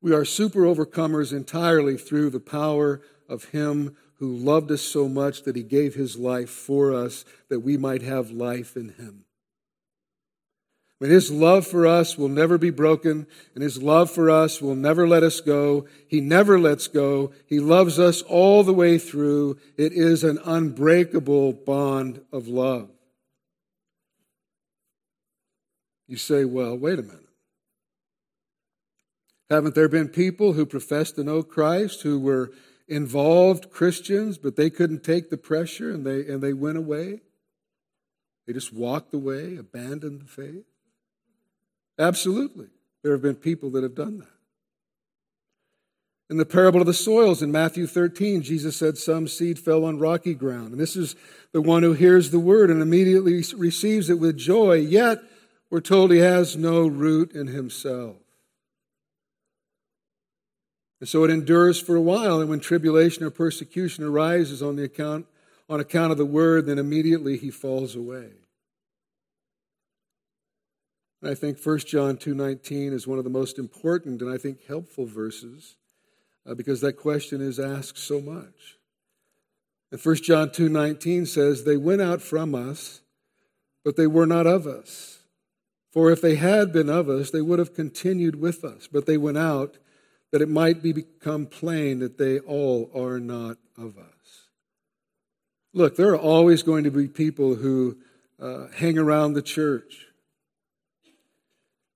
[0.00, 5.42] We are super overcomers entirely through the power of him who loved us so much
[5.42, 9.24] that he gave his life for us that we might have life in him.
[11.00, 14.74] But his love for us will never be broken, and his love for us will
[14.74, 15.86] never let us go.
[16.08, 17.32] He never lets go.
[17.46, 19.58] He loves us all the way through.
[19.76, 22.90] It is an unbreakable bond of love.
[26.08, 27.28] You say, well, wait a minute.
[29.50, 32.50] Haven't there been people who professed to know Christ who were
[32.88, 37.20] involved Christians, but they couldn't take the pressure and they, and they went away?
[38.46, 40.64] They just walked away, abandoned the faith?
[41.98, 42.68] Absolutely.
[43.02, 44.28] There have been people that have done that.
[46.30, 49.98] In the parable of the soils in Matthew 13, Jesus said some seed fell on
[49.98, 50.72] rocky ground.
[50.72, 51.16] And this is
[51.52, 55.22] the one who hears the word and immediately receives it with joy, yet
[55.70, 58.16] we're told he has no root in himself.
[61.00, 64.84] And so it endures for a while, and when tribulation or persecution arises on the
[64.84, 65.26] account
[65.70, 68.30] on account of the word, then immediately he falls away.
[71.22, 75.06] I think 1 John 2.19 is one of the most important and I think helpful
[75.06, 75.76] verses
[76.46, 78.76] uh, because that question is asked so much.
[79.90, 83.00] And 1 John 2.19 says, They went out from us,
[83.84, 85.20] but they were not of us.
[85.90, 88.86] For if they had been of us, they would have continued with us.
[88.86, 89.78] But they went out
[90.30, 94.48] that it might be become plain that they all are not of us.
[95.72, 97.96] Look, there are always going to be people who
[98.40, 100.07] uh, hang around the church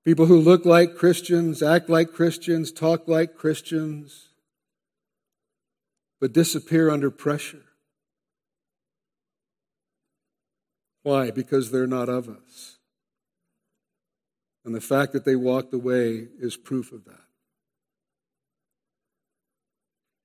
[0.04, 4.28] People who look like Christians, act like Christians, talk like Christians,
[6.20, 7.64] but disappear under pressure.
[11.02, 11.30] Why?
[11.30, 12.78] Because they're not of us.
[14.64, 17.18] And the fact that they walked away is proof of that.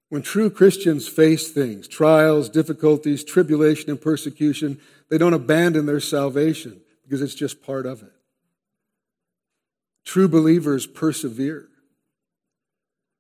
[0.09, 6.81] When true Christians face things, trials, difficulties, tribulation, and persecution, they don't abandon their salvation
[7.03, 8.13] because it's just part of it.
[10.07, 11.67] True believers persevere.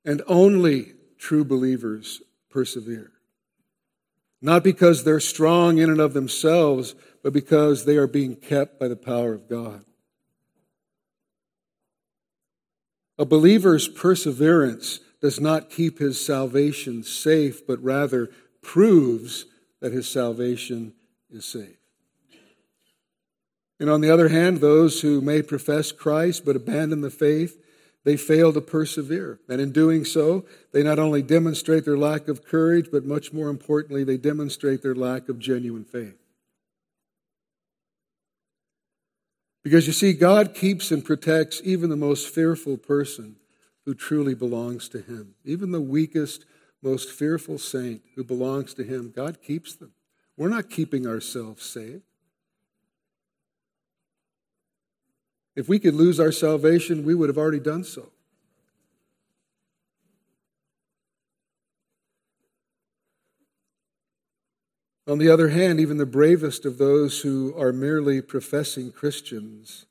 [0.05, 3.11] And only true believers persevere.
[4.41, 8.87] Not because they're strong in and of themselves, but because they are being kept by
[8.87, 9.83] the power of God.
[13.17, 18.29] A believer's perseverance does not keep his salvation safe, but rather
[18.61, 19.45] proves
[19.81, 20.93] that his salvation
[21.29, 21.86] is safe.
[23.79, 27.61] And on the other hand, those who may profess Christ but abandon the faith,
[28.03, 29.39] they fail to persevere.
[29.49, 33.49] And in doing so, they not only demonstrate their lack of courage, but much more
[33.49, 36.17] importantly, they demonstrate their lack of genuine faith.
[39.63, 43.35] Because you see, God keeps and protects even the most fearful person
[43.85, 45.35] who truly belongs to Him.
[45.43, 46.45] Even the weakest,
[46.81, 49.91] most fearful saint who belongs to Him, God keeps them.
[50.37, 52.03] We're not keeping ourselves safe.
[55.57, 58.11] If we could lose our salvation, we would have already done so.
[65.07, 69.87] On the other hand, even the bravest of those who are merely professing Christians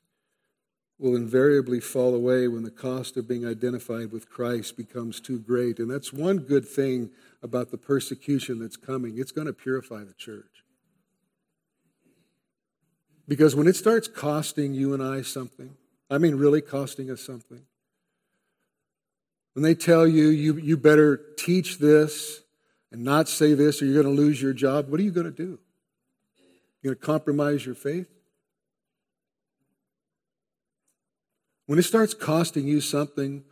[0.97, 5.79] will invariably fall away when the cost of being identified with Christ becomes too great.
[5.79, 7.09] And that's one good thing
[7.43, 10.56] about the persecution that's coming it's going to purify the church.
[13.27, 15.75] Because when it starts costing you and I something,
[16.09, 17.61] I mean, really costing us something,
[19.53, 22.41] when they tell you, you, you better teach this
[22.91, 25.25] and not say this or you're going to lose your job, what are you going
[25.25, 25.59] to do?
[26.81, 28.07] You're going to compromise your faith?
[31.65, 33.43] When it starts costing you something,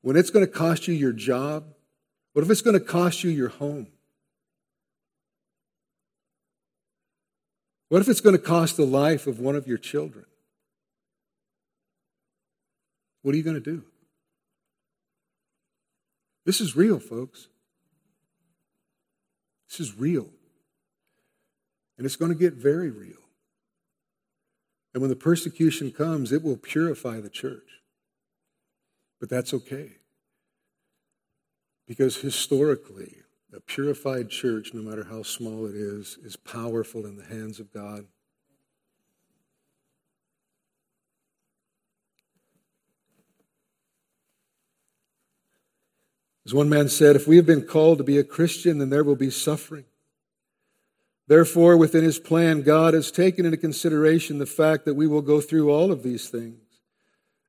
[0.00, 1.64] when it's going to cost you your job,
[2.32, 3.88] what if it's going to cost you your home?
[7.92, 10.24] What if it's going to cost the life of one of your children?
[13.20, 13.84] What are you going to do?
[16.46, 17.48] This is real, folks.
[19.68, 20.30] This is real.
[21.98, 23.20] And it's going to get very real.
[24.94, 27.82] And when the persecution comes, it will purify the church.
[29.20, 29.96] But that's okay.
[31.86, 33.16] Because historically,
[33.54, 37.72] a purified church, no matter how small it is, is powerful in the hands of
[37.72, 38.06] God.
[46.46, 49.04] As one man said, if we have been called to be a Christian, then there
[49.04, 49.84] will be suffering.
[51.28, 55.40] Therefore, within his plan, God has taken into consideration the fact that we will go
[55.40, 56.58] through all of these things.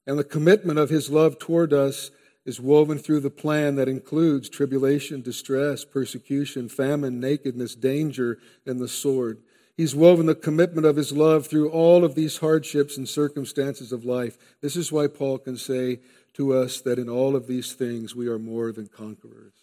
[0.05, 2.11] And the commitment of his love toward us
[2.45, 8.87] is woven through the plan that includes tribulation, distress, persecution, famine, nakedness, danger, and the
[8.87, 9.39] sword.
[9.75, 14.05] He's woven the commitment of his love through all of these hardships and circumstances of
[14.05, 14.37] life.
[14.61, 15.99] This is why Paul can say
[16.33, 19.53] to us that in all of these things we are more than conquerors.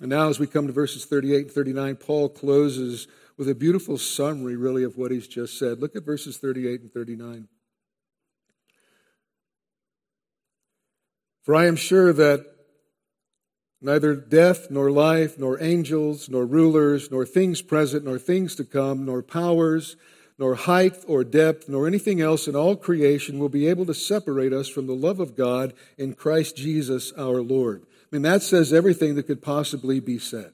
[0.00, 3.96] And now, as we come to verses 38 and 39, Paul closes with a beautiful
[3.96, 5.80] summary, really, of what he's just said.
[5.80, 7.48] Look at verses 38 and 39.
[11.46, 12.44] For I am sure that
[13.80, 19.06] neither death, nor life, nor angels, nor rulers, nor things present, nor things to come,
[19.06, 19.94] nor powers,
[20.40, 24.52] nor height or depth, nor anything else in all creation will be able to separate
[24.52, 27.82] us from the love of God in Christ Jesus our Lord.
[27.82, 30.52] I mean, that says everything that could possibly be said.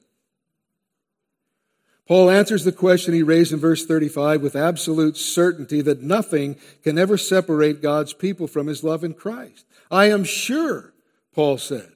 [2.07, 6.99] Paul answers the question he raised in verse 35 with absolute certainty that nothing can
[6.99, 9.65] ever separate God's people from his love in Christ.
[9.93, 10.93] I am sure,
[11.33, 11.89] Paul said.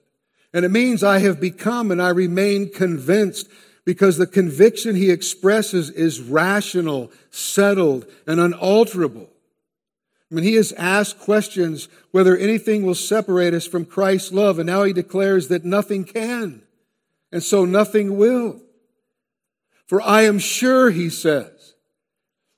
[0.53, 3.49] And it means I have become and I remain convinced
[3.85, 9.29] because the conviction he expresses is rational, settled, and unalterable.
[10.29, 14.83] Mean, he has asked questions whether anything will separate us from Christ's love, and now
[14.83, 16.63] he declares that nothing can,
[17.31, 18.61] and so nothing will.
[19.85, 21.56] For I am sure, he says,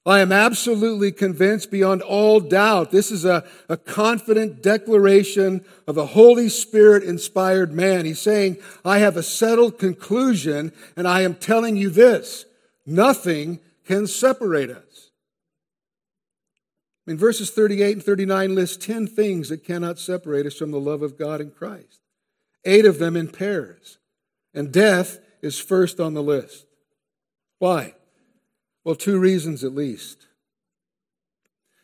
[0.06, 2.92] I am absolutely convinced beyond all doubt.
[2.92, 8.06] This is a, a confident declaration of a Holy Spirit inspired man.
[8.06, 12.46] He's saying, I have a settled conclusion, and I am telling you this
[12.86, 15.12] nothing can separate us.
[17.06, 21.02] In verses 38 and 39 list 10 things that cannot separate us from the love
[21.02, 22.00] of God in Christ.
[22.66, 23.98] Eight of them in pairs.
[24.54, 26.66] And death is first on the list.
[27.58, 27.96] Why?
[28.84, 30.28] Well, two reasons at least.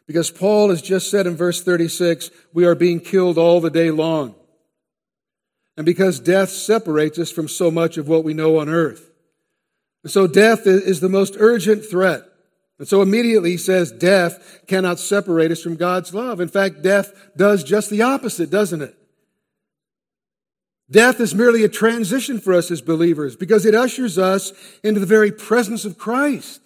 [0.08, 3.92] Because Paul has just said in verse 36, we are being killed all the day
[3.92, 4.36] long.
[5.78, 9.12] And because death separates us from so much of what we know on earth.
[10.04, 12.24] And so death is the most urgent threat.
[12.78, 16.40] And so immediately he says death cannot separate us from God's love.
[16.40, 18.96] In fact, death does just the opposite, doesn't it?
[20.90, 25.06] Death is merely a transition for us as believers because it ushers us into the
[25.06, 26.62] very presence of Christ.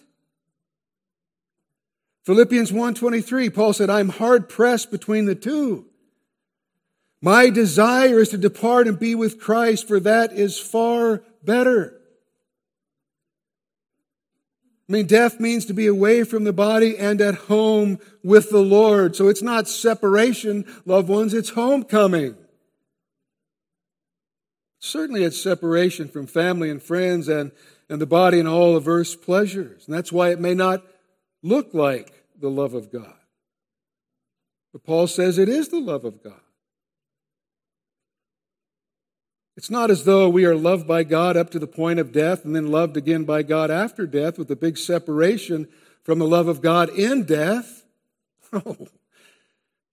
[2.24, 5.86] Philippians 1:23 Paul said I'm hard pressed between the two.
[7.22, 12.00] My desire is to depart and be with Christ for that is far better.
[14.88, 18.62] I mean, death means to be away from the body and at home with the
[18.62, 19.14] Lord.
[19.14, 22.34] So it's not separation, loved ones, it's homecoming.
[24.80, 27.52] Certainly it's separation from family and friends and,
[27.88, 29.86] and the body and all of earth's pleasures.
[29.86, 30.82] And that's why it may not
[31.42, 33.14] look like the love of God.
[34.72, 36.40] But Paul says it is the love of God.
[39.56, 42.44] It's not as though we are loved by God up to the point of death
[42.44, 45.68] and then loved again by God after death with a big separation
[46.02, 47.78] from the love of God in death.
[48.52, 48.88] Oh,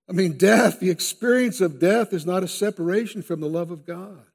[0.10, 3.86] I mean, death, the experience of death is not a separation from the love of
[3.86, 4.26] God.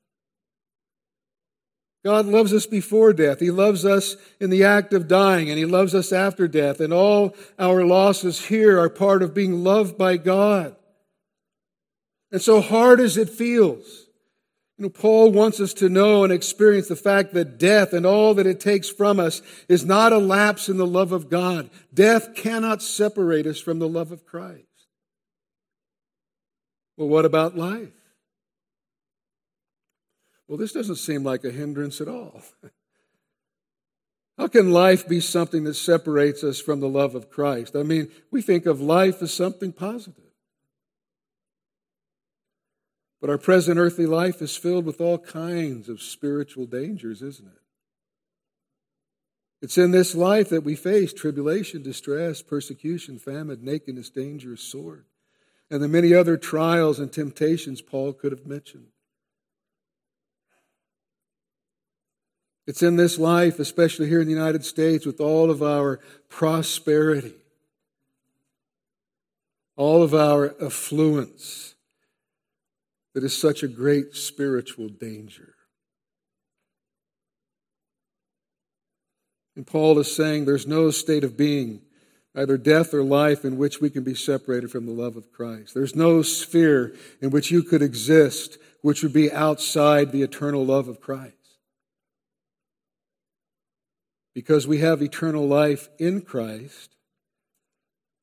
[2.05, 3.39] God loves us before death.
[3.39, 6.81] He loves us in the act of dying, and He loves us after death.
[6.81, 10.75] And all our losses here are part of being loved by God.
[12.33, 14.07] And so hard as it feels,
[14.79, 18.35] you know, Paul wants us to know and experience the fact that death and all
[18.35, 21.71] that it takes from us is not a lapse in the love of God.
[21.95, 24.67] Death cannot separate us from the love of Christ.
[26.97, 27.93] Well, what about life?
[30.53, 32.43] Well, this doesn't seem like a hindrance at all.
[34.37, 37.75] How can life be something that separates us from the love of Christ?
[37.75, 40.31] I mean, we think of life as something positive.
[43.19, 47.63] But our present earthly life is filled with all kinds of spiritual dangers, isn't it?
[49.63, 55.07] It's in this life that we face tribulation, distress, persecution, famine, nakedness, danger, sword,
[55.71, 58.89] and the many other trials and temptations Paul could have mentioned.
[62.67, 65.99] It's in this life, especially here in the United States, with all of our
[66.29, 67.35] prosperity,
[69.77, 71.75] all of our affluence,
[73.15, 75.55] that is such a great spiritual danger.
[79.57, 81.83] And Paul is saying there's no state of being,
[82.35, 85.75] either death or life, in which we can be separated from the love of Christ.
[85.75, 90.89] There's no sphere in which you could exist which would be outside the eternal love
[90.89, 91.42] of Christ
[94.35, 96.97] because we have eternal life in Christ,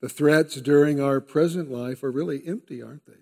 [0.01, 3.13] the threats during our present life are really empty, aren't they?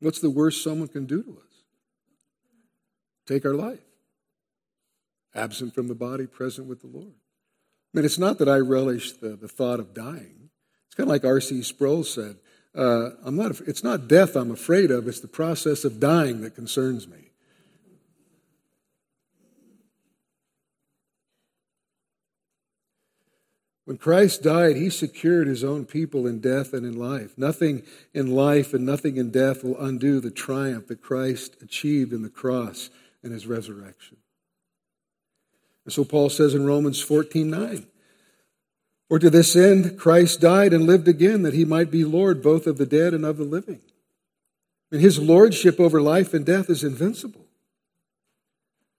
[0.00, 1.62] What's the worst someone can do to us?
[3.26, 3.80] Take our life.
[5.34, 7.14] Absent from the body, present with the Lord.
[7.94, 10.50] I mean, it's not that I relish the, the thought of dying.
[10.86, 11.62] It's kind of like R.C.
[11.62, 12.36] Sproul said
[12.76, 16.54] uh, I'm not, it's not death I'm afraid of, it's the process of dying that
[16.54, 17.25] concerns me.
[23.86, 27.38] When Christ died, he secured his own people in death and in life.
[27.38, 32.22] Nothing in life and nothing in death will undo the triumph that Christ achieved in
[32.22, 32.90] the cross
[33.22, 34.16] and his resurrection.
[35.84, 37.86] And so Paul says in Romans 14 9,
[39.08, 42.66] For to this end Christ died and lived again, that he might be Lord both
[42.66, 43.82] of the dead and of the living.
[44.90, 47.45] And his lordship over life and death is invincible.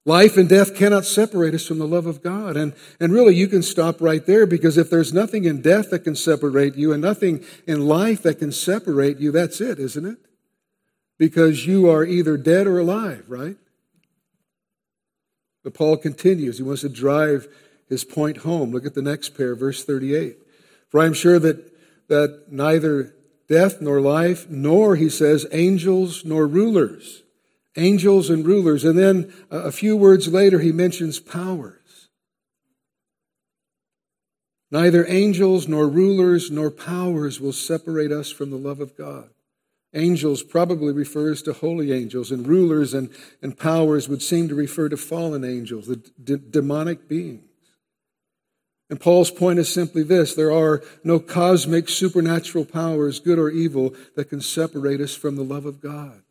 [0.08, 2.56] Life and death cannot separate us from the love of God.
[2.56, 6.06] And, and really, you can stop right there because if there's nothing in death that
[6.06, 10.18] can separate you and nothing in life that can separate you, that's it, isn't it?
[11.18, 13.58] Because you are either dead or alive, right?
[15.62, 16.56] But Paul continues.
[16.56, 17.50] He wants to drive
[17.90, 18.72] his point home.
[18.72, 20.38] Look at the next pair, verse 38.
[20.88, 21.70] For I am sure that,
[22.08, 23.14] that neither
[23.50, 27.24] death nor life, nor, he says, angels nor rulers
[27.78, 28.84] angels and rulers.
[28.84, 32.10] And then a few words later, he mentions powers.
[34.70, 39.30] Neither angels nor rulers nor powers will separate us from the love of God.
[39.94, 43.10] Angels probably refers to holy angels, and rulers and,
[43.42, 47.44] and powers would seem to refer to fallen angels, the d- demonic beings.
[48.90, 53.96] And Paul's point is simply this there are no cosmic supernatural powers, good or evil,
[54.16, 56.22] that can separate us from the love of God.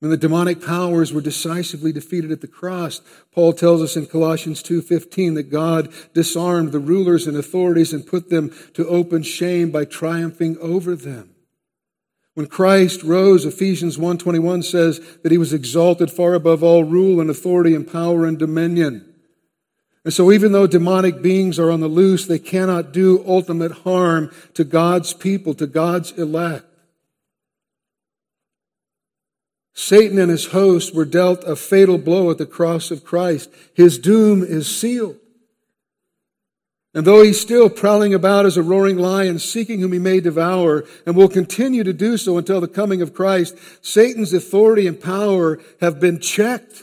[0.00, 4.62] When the demonic powers were decisively defeated at the cross, Paul tells us in Colossians
[4.62, 9.84] 2:15 that God disarmed the rulers and authorities and put them to open shame by
[9.84, 11.30] triumphing over them.
[12.32, 17.28] When Christ rose, Ephesians 1:21 says that he was exalted far above all rule and
[17.28, 19.04] authority and power and dominion.
[20.02, 24.30] And so even though demonic beings are on the loose, they cannot do ultimate harm
[24.54, 26.64] to God's people, to God's elect.
[29.80, 33.48] Satan and his host were dealt a fatal blow at the cross of Christ.
[33.72, 35.16] His doom is sealed.
[36.92, 40.84] And though he's still prowling about as a roaring lion, seeking whom he may devour,
[41.06, 45.58] and will continue to do so until the coming of Christ, Satan's authority and power
[45.80, 46.82] have been checked.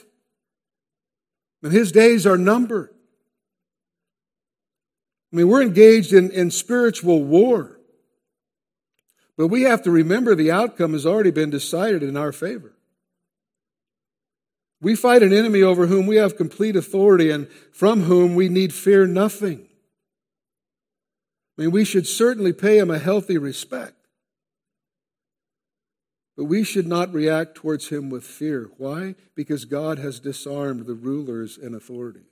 [1.62, 2.90] And his days are numbered.
[5.32, 7.80] I mean, we're engaged in, in spiritual war.
[9.38, 12.74] But we have to remember the outcome has already been decided in our favor.
[14.82, 18.74] We fight an enemy over whom we have complete authority and from whom we need
[18.74, 19.68] fear nothing.
[21.58, 23.96] I mean, we should certainly pay him a healthy respect.
[26.36, 28.70] But we should not react towards him with fear.
[28.78, 29.16] Why?
[29.34, 32.24] Because God has disarmed the rulers and authorities.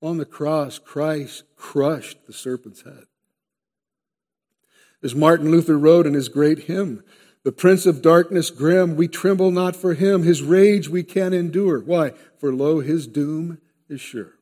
[0.00, 3.06] On the cross, Christ crushed the serpent's head.
[5.02, 7.02] As Martin Luther wrote in his great hymn,
[7.46, 10.24] the prince of darkness grim, we tremble not for him.
[10.24, 11.78] His rage we can endure.
[11.78, 12.10] Why?
[12.40, 14.32] For lo, his doom is sure.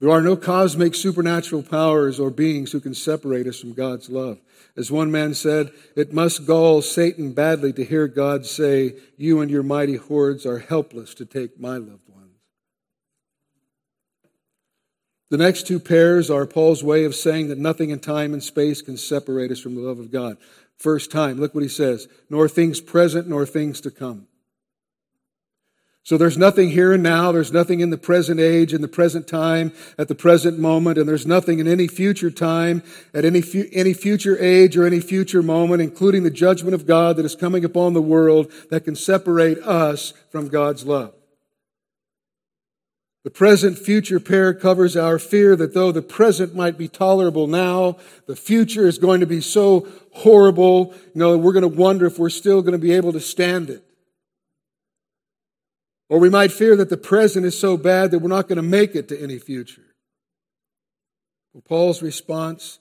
[0.00, 4.38] There are no cosmic supernatural powers or beings who can separate us from God's love.
[4.76, 9.50] As one man said, it must gall Satan badly to hear God say, You and
[9.50, 12.16] your mighty hordes are helpless to take my loved ones.
[15.28, 18.80] The next two pairs are Paul's way of saying that nothing in time and space
[18.80, 20.36] can separate us from the love of God.
[20.78, 24.26] First time, look what he says nor things present nor things to come.
[26.06, 29.26] So there's nothing here and now, there's nothing in the present age, in the present
[29.26, 33.68] time, at the present moment, and there's nothing in any future time, at any, fu-
[33.72, 37.64] any future age or any future moment, including the judgment of God that is coming
[37.64, 41.12] upon the world that can separate us from God's love.
[43.26, 47.96] The present future pair covers our fear that though the present might be tolerable now,
[48.28, 52.20] the future is going to be so horrible, you know, we're going to wonder if
[52.20, 53.84] we're still going to be able to stand it.
[56.08, 58.62] Or we might fear that the present is so bad that we're not going to
[58.62, 59.82] make it to any future.
[61.52, 62.78] Well, Paul's response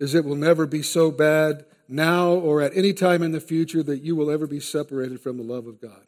[0.00, 3.84] is it will never be so bad now or at any time in the future
[3.84, 6.04] that you will ever be separated from the love of God.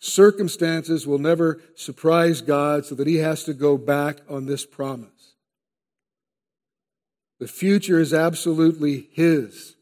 [0.00, 5.34] Circumstances will never surprise God so that he has to go back on this promise.
[7.38, 9.76] The future is absolutely his.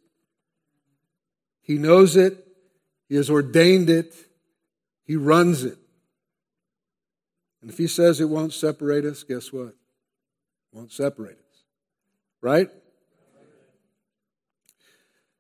[1.63, 2.47] He knows it,
[3.09, 4.13] he has ordained it,
[5.05, 5.79] he runs it.
[7.61, 9.69] And if he says it won't separate us, guess what?
[9.69, 9.75] It
[10.73, 11.63] won't separate us.
[12.41, 12.71] Right?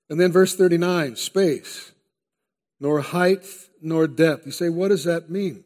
[0.08, 1.92] And then verse 39 space,
[2.80, 3.44] nor height,
[3.82, 4.46] nor depth.
[4.46, 5.64] You say, what does that mean?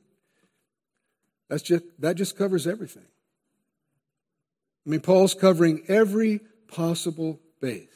[1.48, 3.06] That's just, that just covers everything.
[4.86, 7.88] I mean, Paul's covering every possible base.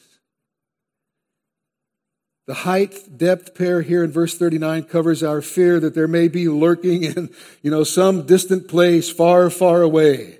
[2.45, 6.47] The height depth pair here in verse 39 covers our fear that there may be
[6.47, 7.29] lurking in,
[7.61, 10.39] you know, some distant place far, far away.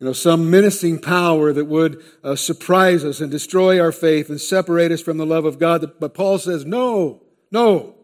[0.00, 4.40] You know, some menacing power that would uh, surprise us and destroy our faith and
[4.40, 5.92] separate us from the love of God.
[6.00, 7.94] But Paul says, no, no.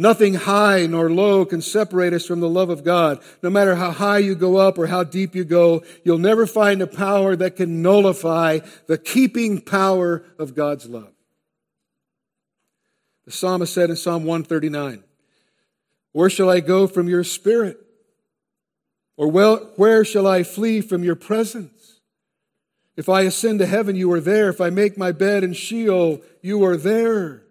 [0.00, 3.20] Nothing high nor low can separate us from the love of God.
[3.42, 6.80] No matter how high you go up or how deep you go, you'll never find
[6.80, 11.12] a power that can nullify the keeping power of God's love.
[13.24, 15.02] The psalmist said in Psalm 139,
[16.12, 17.78] Where shall I go from your spirit?
[19.16, 22.00] Or where shall I flee from your presence?
[22.96, 24.48] If I ascend to heaven, you are there.
[24.48, 27.42] If I make my bed in Sheol, you are there.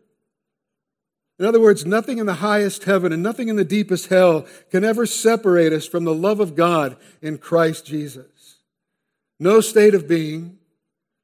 [1.39, 4.83] In other words, nothing in the highest heaven and nothing in the deepest hell can
[4.83, 8.57] ever separate us from the love of God in Christ Jesus.
[9.39, 10.57] No state of being,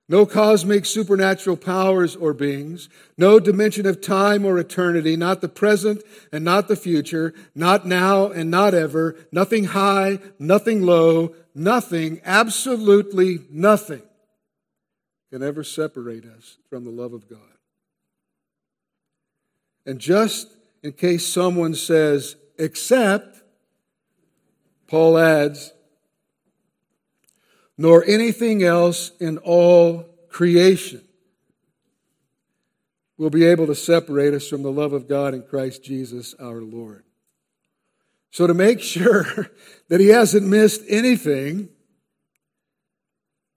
[0.08, 6.04] no cosmic supernatural powers or beings, no dimension of time or eternity, not the present
[6.32, 13.40] and not the future, not now and not ever, nothing high, nothing low, nothing, absolutely
[13.50, 14.04] nothing
[15.32, 17.53] can ever separate us from the love of God.
[19.86, 20.48] And just
[20.82, 23.42] in case someone says, except,
[24.88, 25.74] Paul adds,
[27.78, 31.02] nor anything else in all creation
[33.18, 36.62] will be able to separate us from the love of God in Christ Jesus our
[36.62, 37.04] Lord.
[38.32, 39.50] So, to make sure
[39.90, 41.70] that he hasn't missed anything,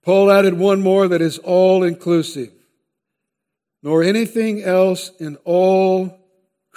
[0.03, 2.53] Paul added one more that is all inclusive,
[3.83, 6.16] nor anything else in all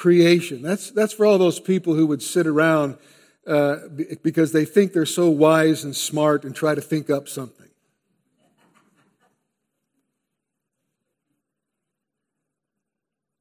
[0.00, 0.62] creation.
[0.62, 2.96] That's, that's for all those people who would sit around
[3.46, 3.76] uh,
[4.22, 7.68] because they think they're so wise and smart and try to think up something.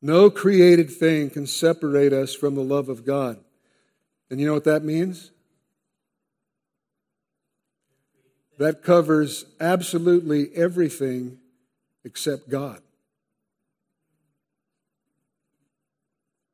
[0.01, 3.39] No created thing can separate us from the love of God.
[4.29, 5.31] And you know what that means?
[8.57, 11.39] That covers absolutely everything
[12.03, 12.81] except God.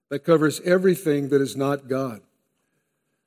[0.10, 2.22] That covers everything that is not God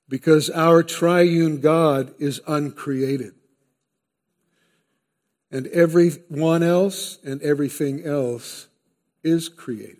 [0.08, 3.34] because our triune God is uncreated.
[5.50, 8.68] And everyone else and everything else
[9.22, 9.96] is created.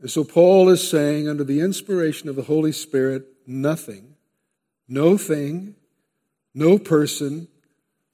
[0.00, 4.14] And so Paul is saying, under the inspiration of the Holy Spirit, nothing,
[4.86, 5.74] no thing,
[6.54, 7.48] no person,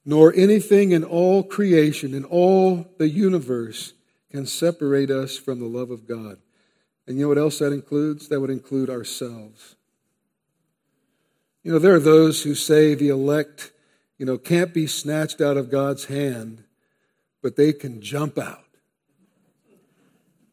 [0.03, 3.93] nor anything in all creation, in all the universe,
[4.31, 6.37] can separate us from the love of God.
[7.07, 8.27] And you know what else that includes?
[8.29, 9.75] That would include ourselves.
[11.63, 13.71] You know, there are those who say the elect
[14.17, 16.63] you know, can't be snatched out of God's hand,
[17.41, 18.61] but they can jump out.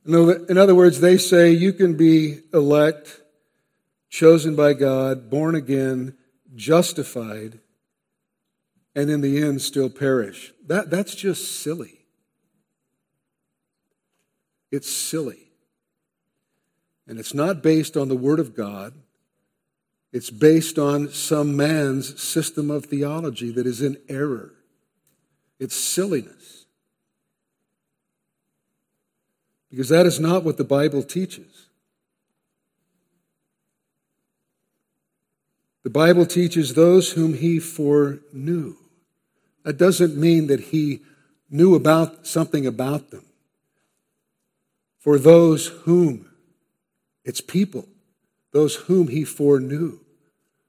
[0.05, 3.21] In other words, they say you can be elect,
[4.11, 6.17] chosen by God, born again,
[6.57, 7.61] justified,
[8.97, 10.53] and in the end still perish.
[10.67, 12.01] That, that's just silly.
[14.73, 15.42] It's silly.
[17.13, 18.95] And it's not based on the Word of God.
[20.15, 24.55] It's based on some man's system of theology that is in error.
[25.61, 26.65] It's silliness.
[29.69, 31.67] Because that is not what the Bible teaches.
[35.83, 38.77] The Bible teaches those whom he foreknew.
[39.65, 41.03] That doesn't mean that he
[41.51, 43.27] knew about something about them.
[44.99, 46.31] For those whom,
[47.25, 47.89] it's people,
[48.53, 50.01] those whom he foreknew.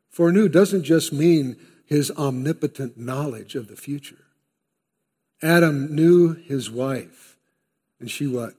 [0.10, 4.26] Foreknew doesn't just mean his omnipotent knowledge of the future.
[5.42, 7.38] Adam knew his wife,
[8.00, 8.54] and she what?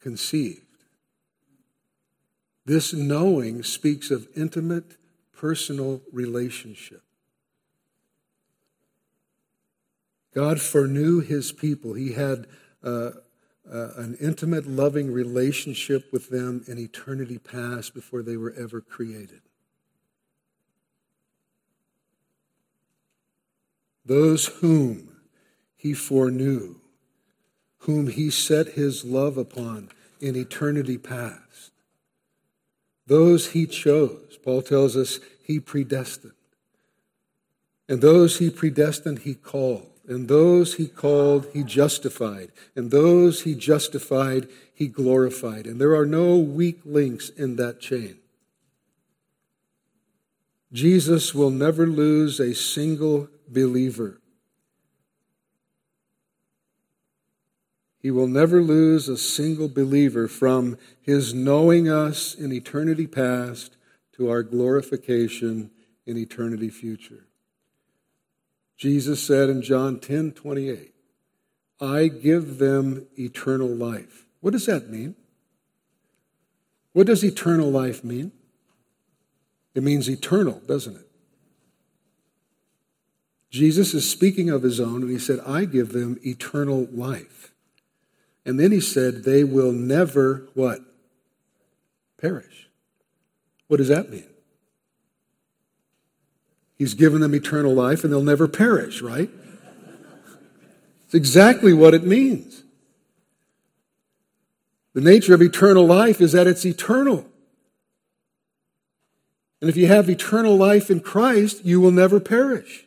[0.00, 0.60] Conceived.
[2.64, 4.96] This knowing speaks of intimate,
[5.34, 7.02] personal relationship.
[10.34, 11.94] God foreknew his people.
[11.94, 12.46] He had
[12.82, 13.10] uh,
[13.70, 19.40] uh, an intimate, loving relationship with them in eternity past before they were ever created.
[24.04, 25.16] Those whom
[25.76, 26.76] he foreknew,
[27.78, 29.90] whom he set his love upon
[30.20, 31.72] in eternity past.
[33.06, 36.32] Those he chose, Paul tells us, he predestined.
[37.88, 39.91] And those he predestined, he called.
[40.06, 42.50] And those he called, he justified.
[42.74, 45.66] And those he justified, he glorified.
[45.66, 48.18] And there are no weak links in that chain.
[50.72, 54.20] Jesus will never lose a single believer.
[57.98, 63.76] He will never lose a single believer from his knowing us in eternity past
[64.14, 65.70] to our glorification
[66.04, 67.26] in eternity future.
[68.82, 70.92] Jesus said in John 10 28,
[71.80, 74.26] I give them eternal life.
[74.40, 75.14] What does that mean?
[76.92, 78.32] What does eternal life mean?
[79.76, 81.08] It means eternal, doesn't it?
[83.50, 87.52] Jesus is speaking of his own, and he said, I give them eternal life.
[88.44, 90.80] And then he said, they will never what?
[92.20, 92.68] Perish.
[93.68, 94.31] What does that mean?
[96.82, 99.30] He's given them eternal life and they'll never perish, right?
[101.04, 102.64] It's exactly what it means.
[104.92, 107.24] The nature of eternal life is that it's eternal.
[109.60, 112.84] And if you have eternal life in Christ, you will never perish.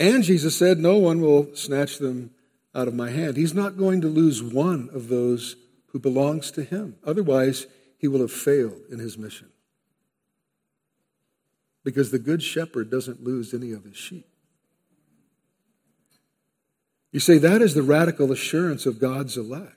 [0.00, 2.32] And Jesus said, No one will snatch them
[2.74, 3.36] out of my hand.
[3.36, 5.54] He's not going to lose one of those
[5.92, 6.96] who belongs to him.
[7.04, 7.68] Otherwise,
[7.98, 9.52] he will have failed in his mission
[11.86, 14.26] because the good shepherd doesn't lose any of his sheep.
[17.12, 19.76] You say that is the radical assurance of God's elect.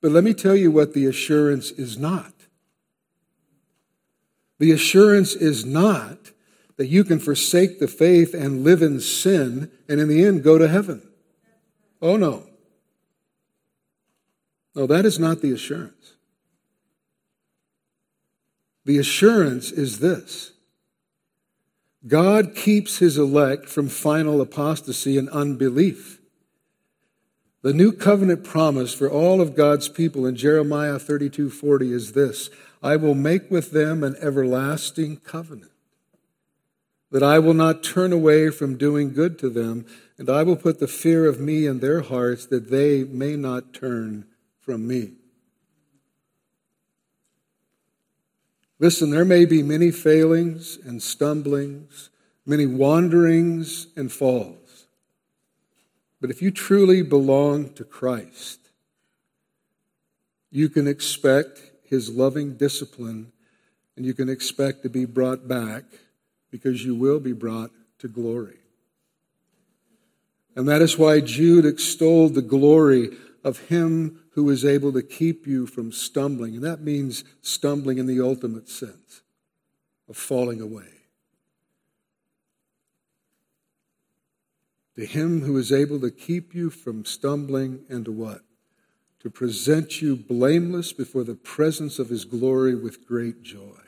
[0.00, 2.32] But let me tell you what the assurance is not.
[4.58, 6.32] The assurance is not
[6.76, 10.58] that you can forsake the faith and live in sin and in the end go
[10.58, 11.08] to heaven.
[12.02, 12.48] Oh no.
[14.74, 16.14] No, that is not the assurance.
[18.84, 20.50] The assurance is this
[22.06, 26.20] God keeps his elect from final apostasy and unbelief.
[27.62, 32.50] The new covenant promise for all of God's people in Jeremiah 32:40 is this:
[32.82, 35.70] I will make with them an everlasting covenant.
[37.10, 39.86] That I will not turn away from doing good to them,
[40.18, 43.72] and I will put the fear of me in their hearts that they may not
[43.72, 44.26] turn
[44.60, 45.12] from me.
[48.84, 52.10] Listen, there may be many failings and stumblings,
[52.44, 54.88] many wanderings and falls.
[56.20, 58.60] But if you truly belong to Christ,
[60.50, 63.32] you can expect his loving discipline
[63.96, 65.84] and you can expect to be brought back
[66.50, 67.70] because you will be brought
[68.00, 68.58] to glory.
[70.56, 75.46] And that is why Jude extolled the glory of him who is able to keep
[75.46, 76.54] you from stumbling.
[76.54, 79.22] And that means stumbling in the ultimate sense
[80.08, 80.88] of falling away.
[84.96, 88.42] To him who is able to keep you from stumbling and to what?
[89.20, 93.80] To present you blameless before the presence of his glory with great joy.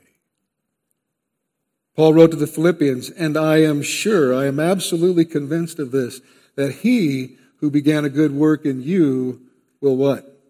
[1.94, 6.20] Paul wrote to the Philippians, and I am sure, I am absolutely convinced of this,
[6.57, 9.45] that he who began a good work in you
[9.81, 10.41] will what?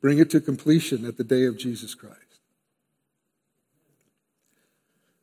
[0.00, 2.18] Bring it to completion at the day of Jesus Christ.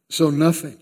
[0.10, 0.80] So nothing,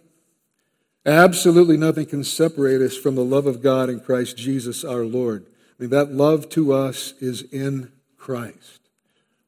[1.06, 5.46] absolutely nothing can separate us from the love of God in Christ Jesus our Lord.
[5.78, 8.80] I mean, that love to us is in Christ.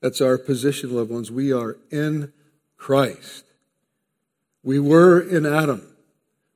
[0.02, 1.32] That's our position, loved ones.
[1.32, 2.34] We are in
[2.78, 3.46] Christ.
[4.64, 5.96] We were in Adam,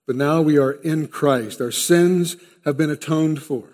[0.05, 1.61] but now we are in Christ.
[1.61, 3.72] Our sins have been atoned for.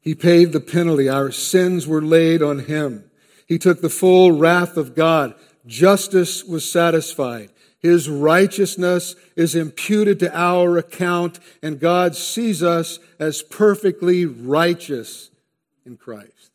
[0.00, 1.08] He paid the penalty.
[1.08, 3.10] Our sins were laid on him.
[3.46, 5.34] He took the full wrath of God.
[5.66, 7.50] Justice was satisfied.
[7.80, 15.30] His righteousness is imputed to our account, and God sees us as perfectly righteous
[15.86, 16.50] in Christ.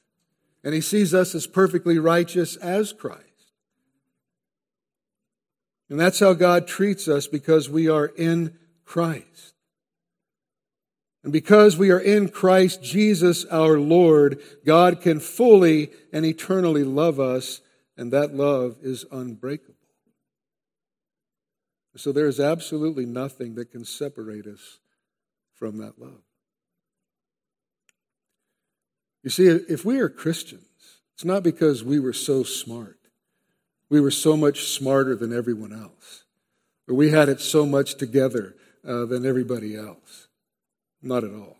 [0.63, 3.21] And He sees us as perfectly righteous as Christ.
[5.89, 9.54] And that's how God treats us because we are in Christ.
[11.25, 17.19] And because we are in Christ Jesus our Lord, God can fully and eternally love
[17.19, 17.59] us,
[17.97, 19.73] and that love is unbreakable.
[21.97, 24.79] So there is absolutely nothing that can separate us
[25.53, 26.21] from that love.
[29.23, 30.61] You see, if we are Christians,
[31.15, 32.99] it's not because we were so smart
[33.89, 36.23] we were so much smarter than everyone else,
[36.87, 38.55] or we had it so much together
[38.87, 40.24] uh, than everybody else.
[41.05, 41.57] Not at all.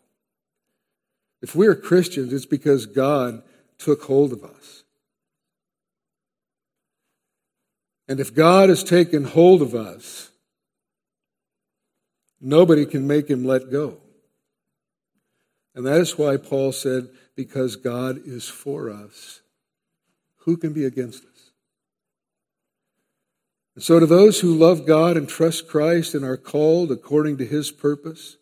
[1.42, 3.44] If we're Christians, it's because God
[3.78, 4.84] took hold of us.
[8.08, 10.32] And if God has taken hold of us,
[12.42, 13.98] nobody can make him let go.
[15.76, 19.42] And that is why Paul said, because God is for us,
[20.38, 21.52] who can be against us?
[23.76, 27.46] And so, to those who love God and trust Christ and are called according to
[27.46, 28.38] his purpose,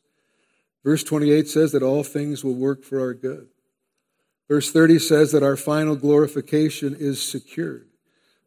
[0.83, 3.47] verse 28 says that all things will work for our good.
[4.49, 7.87] Verse 30 says that our final glorification is secured.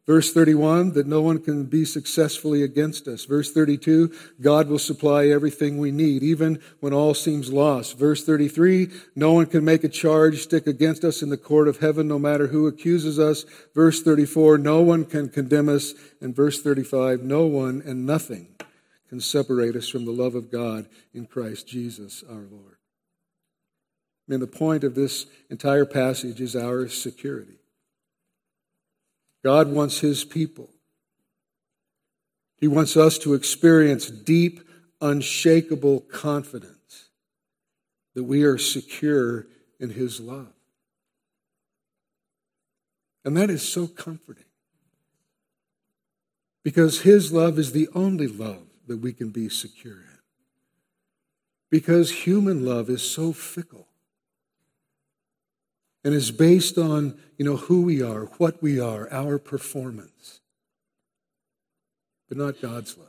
[0.07, 3.25] Verse 31, that no one can be successfully against us.
[3.25, 7.97] Verse 32, God will supply everything we need, even when all seems lost.
[7.97, 11.79] Verse 33, no one can make a charge stick against us in the court of
[11.79, 13.43] heaven, no matter who accuses us.
[13.75, 15.93] Verse 34, no one can condemn us.
[16.21, 18.47] And verse 35, no one and nothing
[19.09, 22.77] can separate us from the love of God in Christ Jesus our Lord.
[24.27, 27.59] I mean, the point of this entire passage is our security.
[29.43, 30.69] God wants His people.
[32.57, 34.61] He wants us to experience deep,
[34.99, 37.09] unshakable confidence
[38.15, 39.47] that we are secure
[39.79, 40.51] in His love.
[43.23, 44.43] And that is so comforting.
[46.63, 50.19] Because His love is the only love that we can be secure in.
[51.69, 53.87] Because human love is so fickle
[56.03, 60.39] and is based on, you know, who we are, what we are, our performance,
[62.29, 63.07] but not God's love.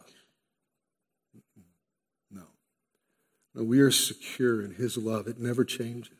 [2.30, 2.42] No.
[3.54, 5.28] No, we are secure in His love.
[5.28, 6.12] It never changes.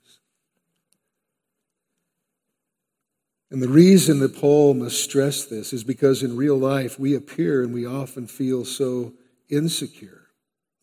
[3.51, 7.63] And the reason that Paul must stress this is because in real life we appear
[7.63, 9.15] and we often feel so
[9.49, 10.29] insecure.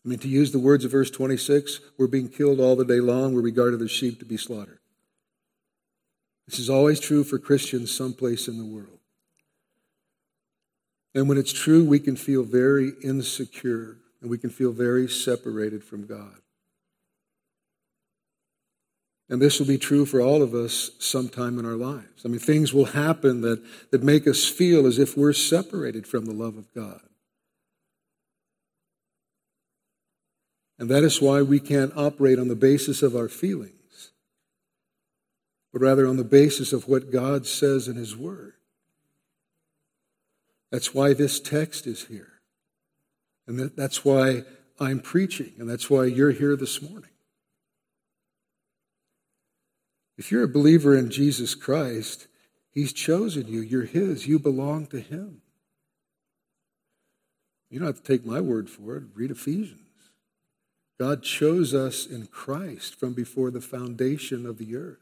[0.04, 3.00] I mean, to use the words of verse 26, we're being killed all the day
[3.00, 3.34] long.
[3.34, 4.78] We're regarded as sheep to be slaughtered.
[6.46, 9.00] This is always true for Christians someplace in the world.
[11.14, 15.82] And when it's true, we can feel very insecure and we can feel very separated
[15.82, 16.36] from God.
[19.28, 22.24] And this will be true for all of us sometime in our lives.
[22.24, 23.60] I mean, things will happen that,
[23.90, 27.00] that make us feel as if we're separated from the love of God.
[30.78, 33.76] And that is why we can't operate on the basis of our feelings
[35.76, 38.54] but rather on the basis of what God says in His Word.
[40.72, 42.40] That's why this text is here.
[43.46, 44.44] And that's why
[44.80, 47.10] I'm preaching, and that's why you're here this morning.
[50.16, 52.26] If you're a believer in Jesus Christ,
[52.70, 53.60] He's chosen you.
[53.60, 54.26] You're His.
[54.26, 55.42] You belong to Him.
[57.68, 59.02] You don't have to take my word for it.
[59.14, 59.85] Read Ephesians.
[60.98, 64.98] God chose us in Christ from before the foundation of the earth.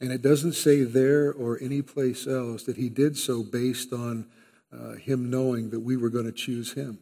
[0.00, 4.26] And it doesn't say there or any place else that he did so based on
[4.72, 6.98] uh, him knowing that we were going to choose him.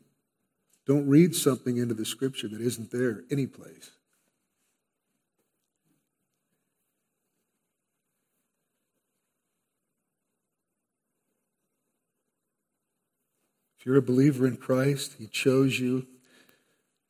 [0.86, 3.92] Don't read something into the scripture that isn't there any place.
[13.78, 16.06] If you're a believer in Christ, He chose you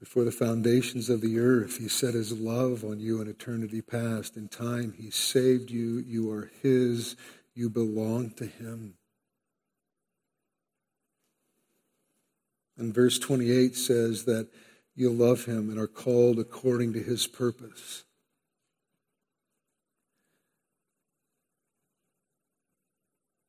[0.01, 1.77] before the foundations of the earth.
[1.77, 4.37] He set His love on you in eternity past.
[4.37, 5.99] In time, He saved you.
[5.99, 7.17] You are His.
[7.55, 8.95] You belong to Him.
[12.79, 14.49] And verse 28 says that
[14.97, 18.05] you love Him and are called according to His purpose.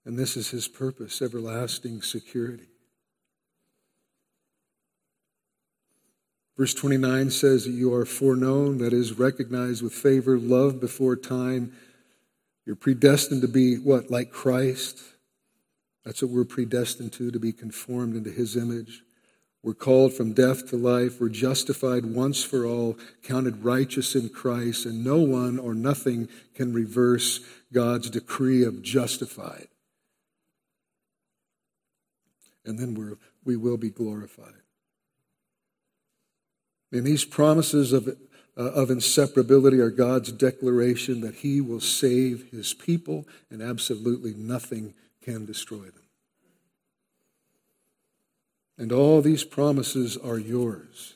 [0.04, 2.71] And this is His purpose everlasting security.
[6.62, 11.74] Verse 29 says that you are foreknown, that is, recognized with favor, loved before time.
[12.68, 14.12] You're predestined to be what?
[14.12, 15.00] Like Christ.
[16.06, 19.02] That's what we're predestined to, to be conformed into his image.
[19.64, 21.20] We're called from death to life.
[21.20, 26.74] We're justified once for all, counted righteous in Christ, and no one or nothing can
[26.74, 27.40] reverse
[27.74, 29.70] God's decree of justified.
[32.64, 34.62] And then we're, we will be glorified.
[36.92, 42.74] And these promises of, uh, of inseparability are God's declaration that He will save His
[42.74, 46.02] people and absolutely nothing can destroy them.
[48.78, 51.16] And all these promises are yours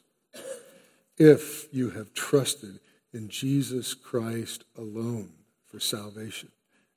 [1.18, 2.80] if you have trusted
[3.14, 5.32] in Jesus Christ alone
[5.66, 6.52] for salvation.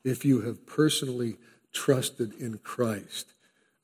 [0.05, 1.37] If you have personally
[1.73, 3.35] trusted in Christ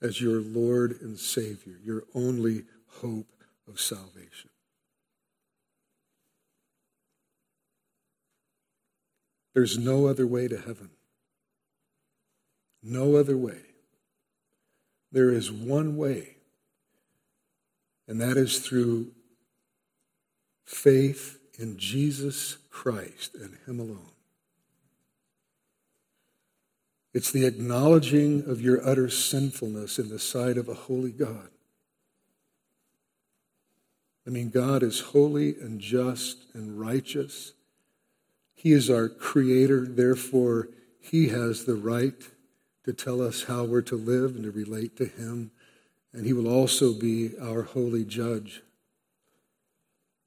[0.03, 2.65] as your Lord and Savior, your only
[3.01, 3.33] hope
[3.69, 4.51] of salvation.
[9.55, 10.91] There's no other way to heaven.
[12.83, 13.61] No other way.
[15.11, 16.37] There is one way,
[18.09, 19.13] and that is through
[20.65, 24.11] faith in Jesus Christ and Him alone.
[27.15, 31.49] It's the acknowledging of your utter sinfulness in the sight of a holy God.
[34.27, 37.53] I mean, God is holy and just and righteous
[38.65, 42.15] he is our creator, therefore, He has the right
[42.85, 45.51] to tell us how we're to live and to relate to Him.
[46.15, 48.63] And He will also be our holy judge.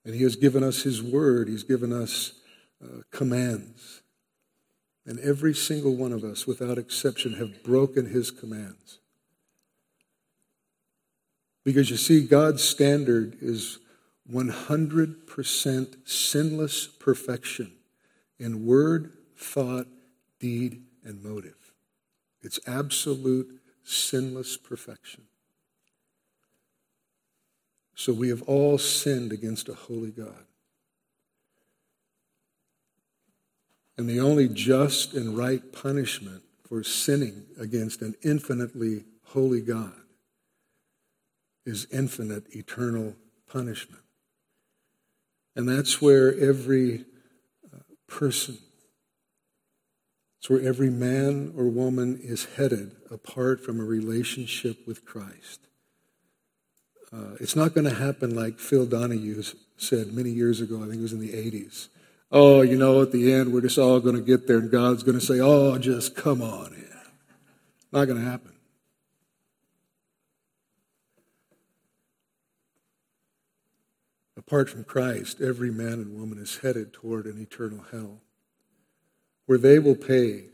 [0.06, 2.34] And He has given us His word, He's given us
[2.84, 4.04] uh, commands.
[5.04, 9.00] And every single one of us, without exception, have broken His commands.
[11.66, 13.80] Because you see, God's standard is
[14.32, 17.72] 100% sinless perfection
[18.40, 19.88] in word, thought,
[20.40, 21.74] deed, and motive.
[22.42, 25.24] It's absolute sinless perfection.
[27.96, 30.46] So we have all sinned against a holy God.
[33.98, 39.94] And the only just and right punishment for sinning against an infinitely holy God
[41.66, 43.16] is infinite eternal
[43.52, 44.04] punishment.
[45.56, 47.06] And that's where every
[48.08, 48.58] person.
[50.40, 55.62] It's where every man or woman is headed apart from a relationship with Christ.
[57.12, 59.42] Uh, it's not going to happen like Phil Donahue
[59.78, 61.88] said many years ago, I think it was in the 80s.
[62.32, 65.04] Oh, you know, at the end, we're just all going to get there and God's
[65.04, 66.84] going to say, oh, just come on in.
[67.94, 68.57] Not going to happen.
[74.48, 78.22] Apart from Christ, every man and woman is headed toward an eternal hell
[79.46, 80.46] where they will pay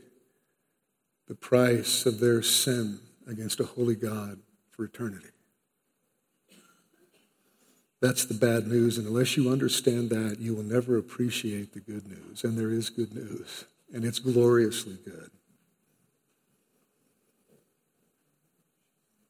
[1.28, 2.98] the price of their sin
[3.28, 4.40] against a holy God
[4.70, 5.28] for eternity.
[8.00, 12.06] That's the bad news, and unless you understand that, you will never appreciate the good
[12.06, 12.44] news.
[12.44, 15.30] And there is good news, and it's gloriously good.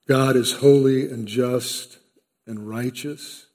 [0.09, 1.99] God is holy and just
[2.47, 3.47] and righteous.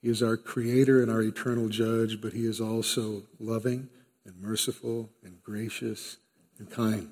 [0.00, 3.88] He is our creator and our eternal judge, but he is also loving
[4.24, 6.18] and merciful and gracious
[6.58, 7.10] and kind.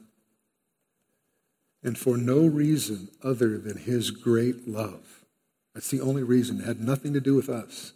[1.83, 5.25] And for no reason other than his great love.
[5.75, 6.61] That's the only reason.
[6.61, 7.93] It had nothing to do with us.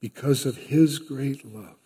[0.00, 1.76] Because of his great love,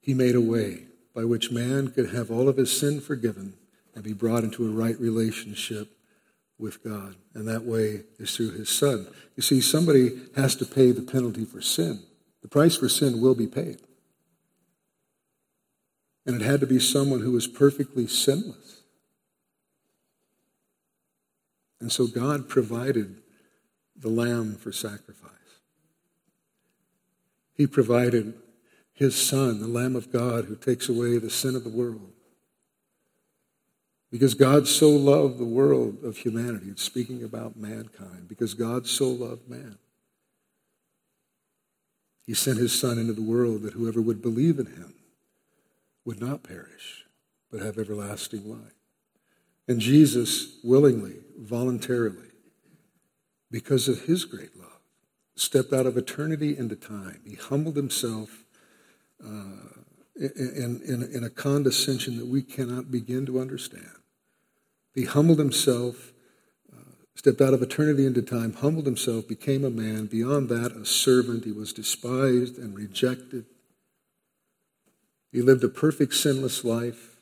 [0.00, 0.84] he made a way
[1.14, 3.54] by which man could have all of his sin forgiven
[3.94, 5.95] and be brought into a right relationship
[6.58, 7.16] with God.
[7.34, 9.06] And that way is through his son.
[9.36, 12.02] You see, somebody has to pay the penalty for sin.
[12.42, 13.80] The price for sin will be paid.
[16.24, 18.82] And it had to be someone who was perfectly sinless.
[21.80, 23.22] And so God provided
[23.94, 25.32] the lamb for sacrifice.
[27.54, 28.34] He provided
[28.92, 32.12] his Son, the Lamb of God, who takes away the sin of the world.
[34.10, 39.08] Because God so loved the world of humanity, it's speaking about mankind, because God so
[39.08, 39.78] loved man.
[42.24, 44.94] He sent his Son into the world that whoever would believe in him
[46.04, 47.04] would not perish,
[47.50, 48.74] but have everlasting life.
[49.68, 52.30] And Jesus willingly, voluntarily,
[53.50, 54.80] because of his great love,
[55.34, 57.20] stepped out of eternity into time.
[57.24, 58.44] He humbled himself
[59.22, 59.82] uh,
[60.16, 63.95] in, in, in a condescension that we cannot begin to understand.
[64.96, 66.14] He humbled himself,
[66.74, 66.80] uh,
[67.14, 70.06] stepped out of eternity into time, humbled himself, became a man.
[70.06, 71.44] Beyond that, a servant.
[71.44, 73.44] He was despised and rejected.
[75.30, 77.18] He lived a perfect, sinless life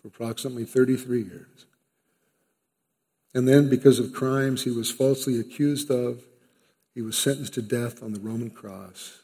[0.00, 1.66] for approximately 33 years.
[3.34, 6.22] And then, because of crimes he was falsely accused of,
[6.94, 9.20] he was sentenced to death on the Roman cross.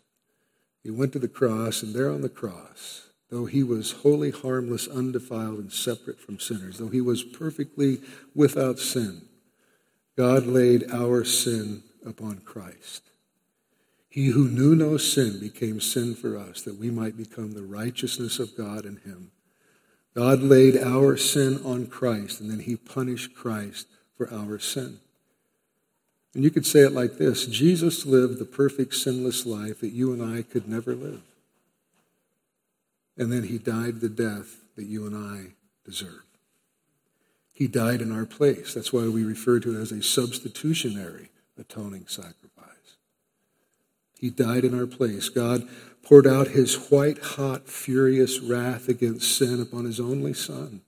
[0.82, 4.86] He went to the cross, and there on the cross, though he was wholly harmless,
[4.88, 8.00] undefiled, and separate from sinners, though he was perfectly
[8.34, 9.22] without sin,
[10.16, 13.02] God laid our sin upon Christ.
[14.08, 18.38] He who knew no sin became sin for us, that we might become the righteousness
[18.38, 19.30] of God in him.
[20.14, 23.86] God laid our sin on Christ, and then he punished Christ
[24.16, 25.00] for our sin.
[26.32, 30.12] And you could say it like this Jesus lived the perfect, sinless life that you
[30.12, 31.22] and I could never live.
[33.16, 36.22] And then he died the death that you and I deserve.
[37.52, 38.74] He died in our place.
[38.74, 42.96] That's why we refer to it as a substitutionary atoning sacrifice.
[44.18, 45.30] He died in our place.
[45.30, 45.66] God
[46.02, 50.82] poured out his white hot, furious wrath against sin upon his only Son.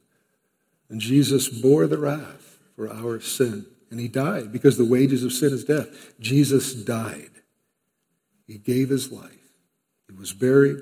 [0.91, 5.33] And Jesus bore the wrath for our sin and he died because the wages of
[5.33, 6.19] sin is death.
[6.21, 7.31] Jesus died.
[8.47, 9.33] He gave his life.
[10.09, 10.81] He was buried.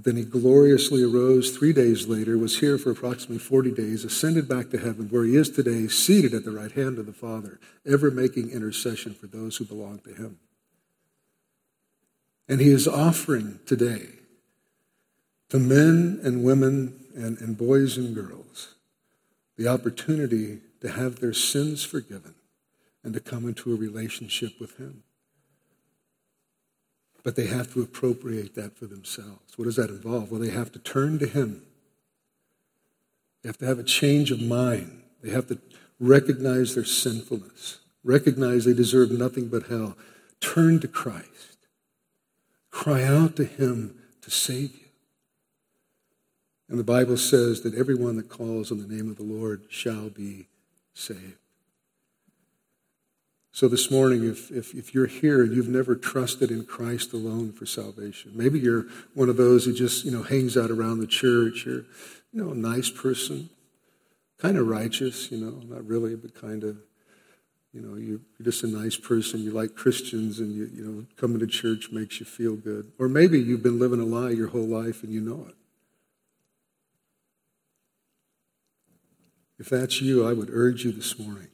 [0.00, 4.48] But then he gloriously arose three days later, was here for approximately 40 days, ascended
[4.48, 7.60] back to heaven, where he is today, seated at the right hand of the Father,
[7.86, 10.38] ever making intercession for those who belong to him.
[12.48, 14.06] And he is offering today
[15.50, 18.76] to men and women and, and boys and girls
[19.58, 22.36] the opportunity to have their sins forgiven
[23.04, 25.02] and to come into a relationship with Him.
[27.22, 29.56] But they have to appropriate that for themselves.
[29.56, 30.30] What does that involve?
[30.30, 31.62] Well, they have to turn to Him.
[33.42, 35.02] They have to have a change of mind.
[35.22, 35.58] They have to
[35.98, 39.96] recognize their sinfulness, recognize they deserve nothing but hell.
[40.40, 41.58] Turn to Christ.
[42.70, 44.86] Cry out to Him to save you.
[46.70, 50.08] And the Bible says that everyone that calls on the name of the Lord shall
[50.08, 50.46] be
[50.94, 51.39] saved.
[53.52, 57.52] So this morning, if, if, if you're here and you've never trusted in Christ alone
[57.52, 61.06] for salvation, maybe you're one of those who just, you know, hangs out around the
[61.06, 61.66] church.
[61.66, 61.84] You're,
[62.32, 63.50] you know, a nice person,
[64.38, 66.78] kind of righteous, you know, not really, but kind of,
[67.72, 69.42] you know, you're just a nice person.
[69.42, 72.92] You like Christians and, you, you know, coming to church makes you feel good.
[73.00, 75.54] Or maybe you've been living a lie your whole life and you know it.
[79.58, 81.48] If that's you, I would urge you this morning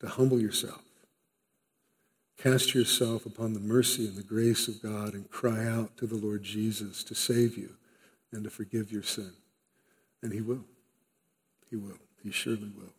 [0.00, 0.82] to humble yourself.
[2.38, 6.16] Cast yourself upon the mercy and the grace of God and cry out to the
[6.16, 7.74] Lord Jesus to save you
[8.32, 9.32] and to forgive your sin.
[10.22, 10.64] And He will.
[11.68, 11.98] He will.
[12.22, 12.94] He surely will.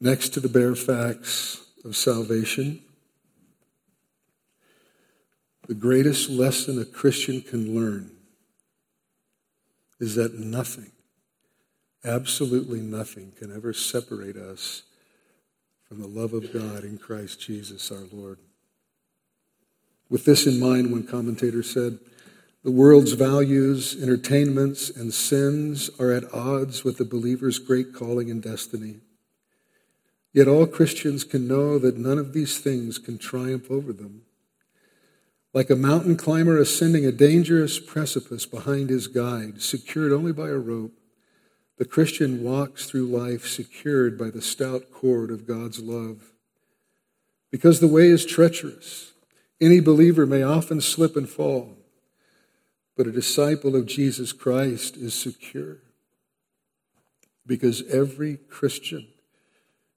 [0.00, 2.82] Next to the bare facts of salvation,
[5.66, 8.12] the greatest lesson a Christian can learn
[10.00, 10.91] is that nothing,
[12.04, 14.82] absolutely nothing, can ever separate us
[15.88, 18.38] from the love of God in Christ Jesus our Lord.
[20.08, 21.98] With this in mind, one commentator said,
[22.64, 28.40] the world's values, entertainments, and sins are at odds with the believer's great calling and
[28.40, 29.00] destiny.
[30.32, 34.22] Yet all Christians can know that none of these things can triumph over them.
[35.52, 40.56] Like a mountain climber ascending a dangerous precipice behind his guide, secured only by a
[40.56, 40.94] rope,
[41.82, 46.30] the Christian walks through life secured by the stout cord of God's love.
[47.50, 49.14] Because the way is treacherous,
[49.60, 51.76] any believer may often slip and fall,
[52.96, 55.78] but a disciple of Jesus Christ is secure.
[57.44, 59.08] Because every Christian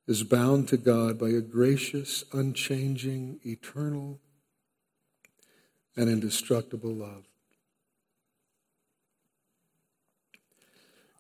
[0.08, 4.20] is bound to God by a gracious, unchanging, eternal,
[5.96, 7.26] and indestructible love.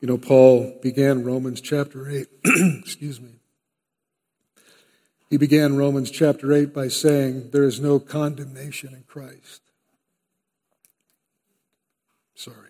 [0.01, 2.27] You know, Paul began Romans chapter 8,
[2.81, 3.39] excuse me.
[5.29, 9.61] He began Romans chapter 8 by saying, There is no condemnation in Christ.
[12.35, 12.69] Sorry.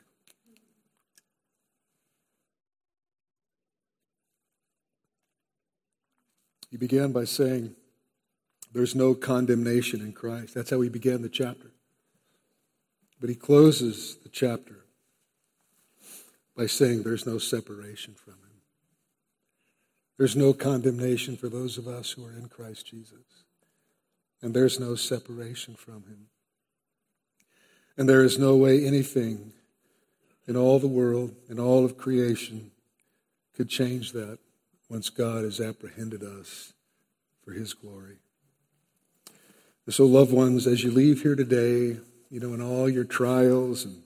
[6.69, 7.76] He began by saying,
[8.72, 10.53] There's no condemnation in Christ.
[10.53, 11.72] That's how he began the chapter.
[13.19, 14.74] But he closes the chapter
[16.56, 18.40] by saying, There's no separation from him.
[20.18, 23.44] There's no condemnation for those of us who are in Christ Jesus.
[24.41, 26.27] And there's no separation from him.
[27.98, 29.53] And there is no way anything
[30.48, 32.72] in all the world, in all of creation,
[33.56, 34.38] could change that
[34.90, 36.73] once God has apprehended us
[37.44, 38.18] for his glory.
[39.86, 41.99] And so, loved ones, as you leave here today,
[42.30, 44.02] you know, in all your trials and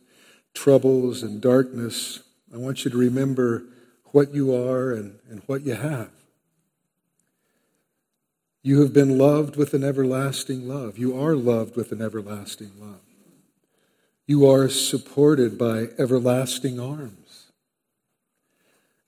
[0.54, 2.22] troubles and darkness,
[2.54, 3.64] I want you to remember
[4.06, 6.12] what you are and, and what you have.
[8.62, 10.98] You have been loved with an everlasting love.
[10.98, 13.02] You are loved with an everlasting love.
[14.28, 17.52] You are supported by everlasting arms.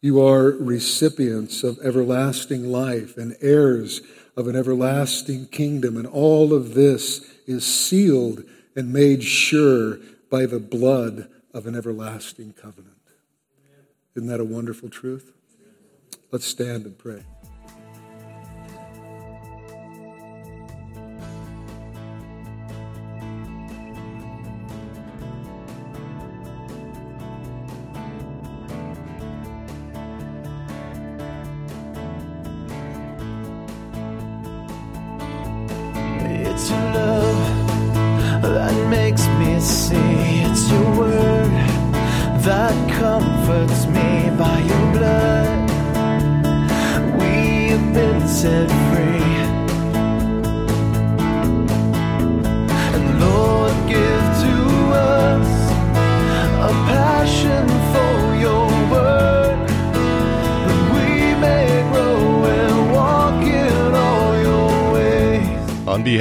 [0.02, 4.02] You are recipients of everlasting life and heirs
[4.36, 5.98] of an everlasting kingdom.
[5.98, 8.44] And all of this is sealed
[8.76, 10.00] and made sure
[10.30, 12.91] by the blood of an everlasting covenant.
[14.16, 15.32] Isn't that a wonderful truth?
[16.32, 17.24] Let's stand and pray.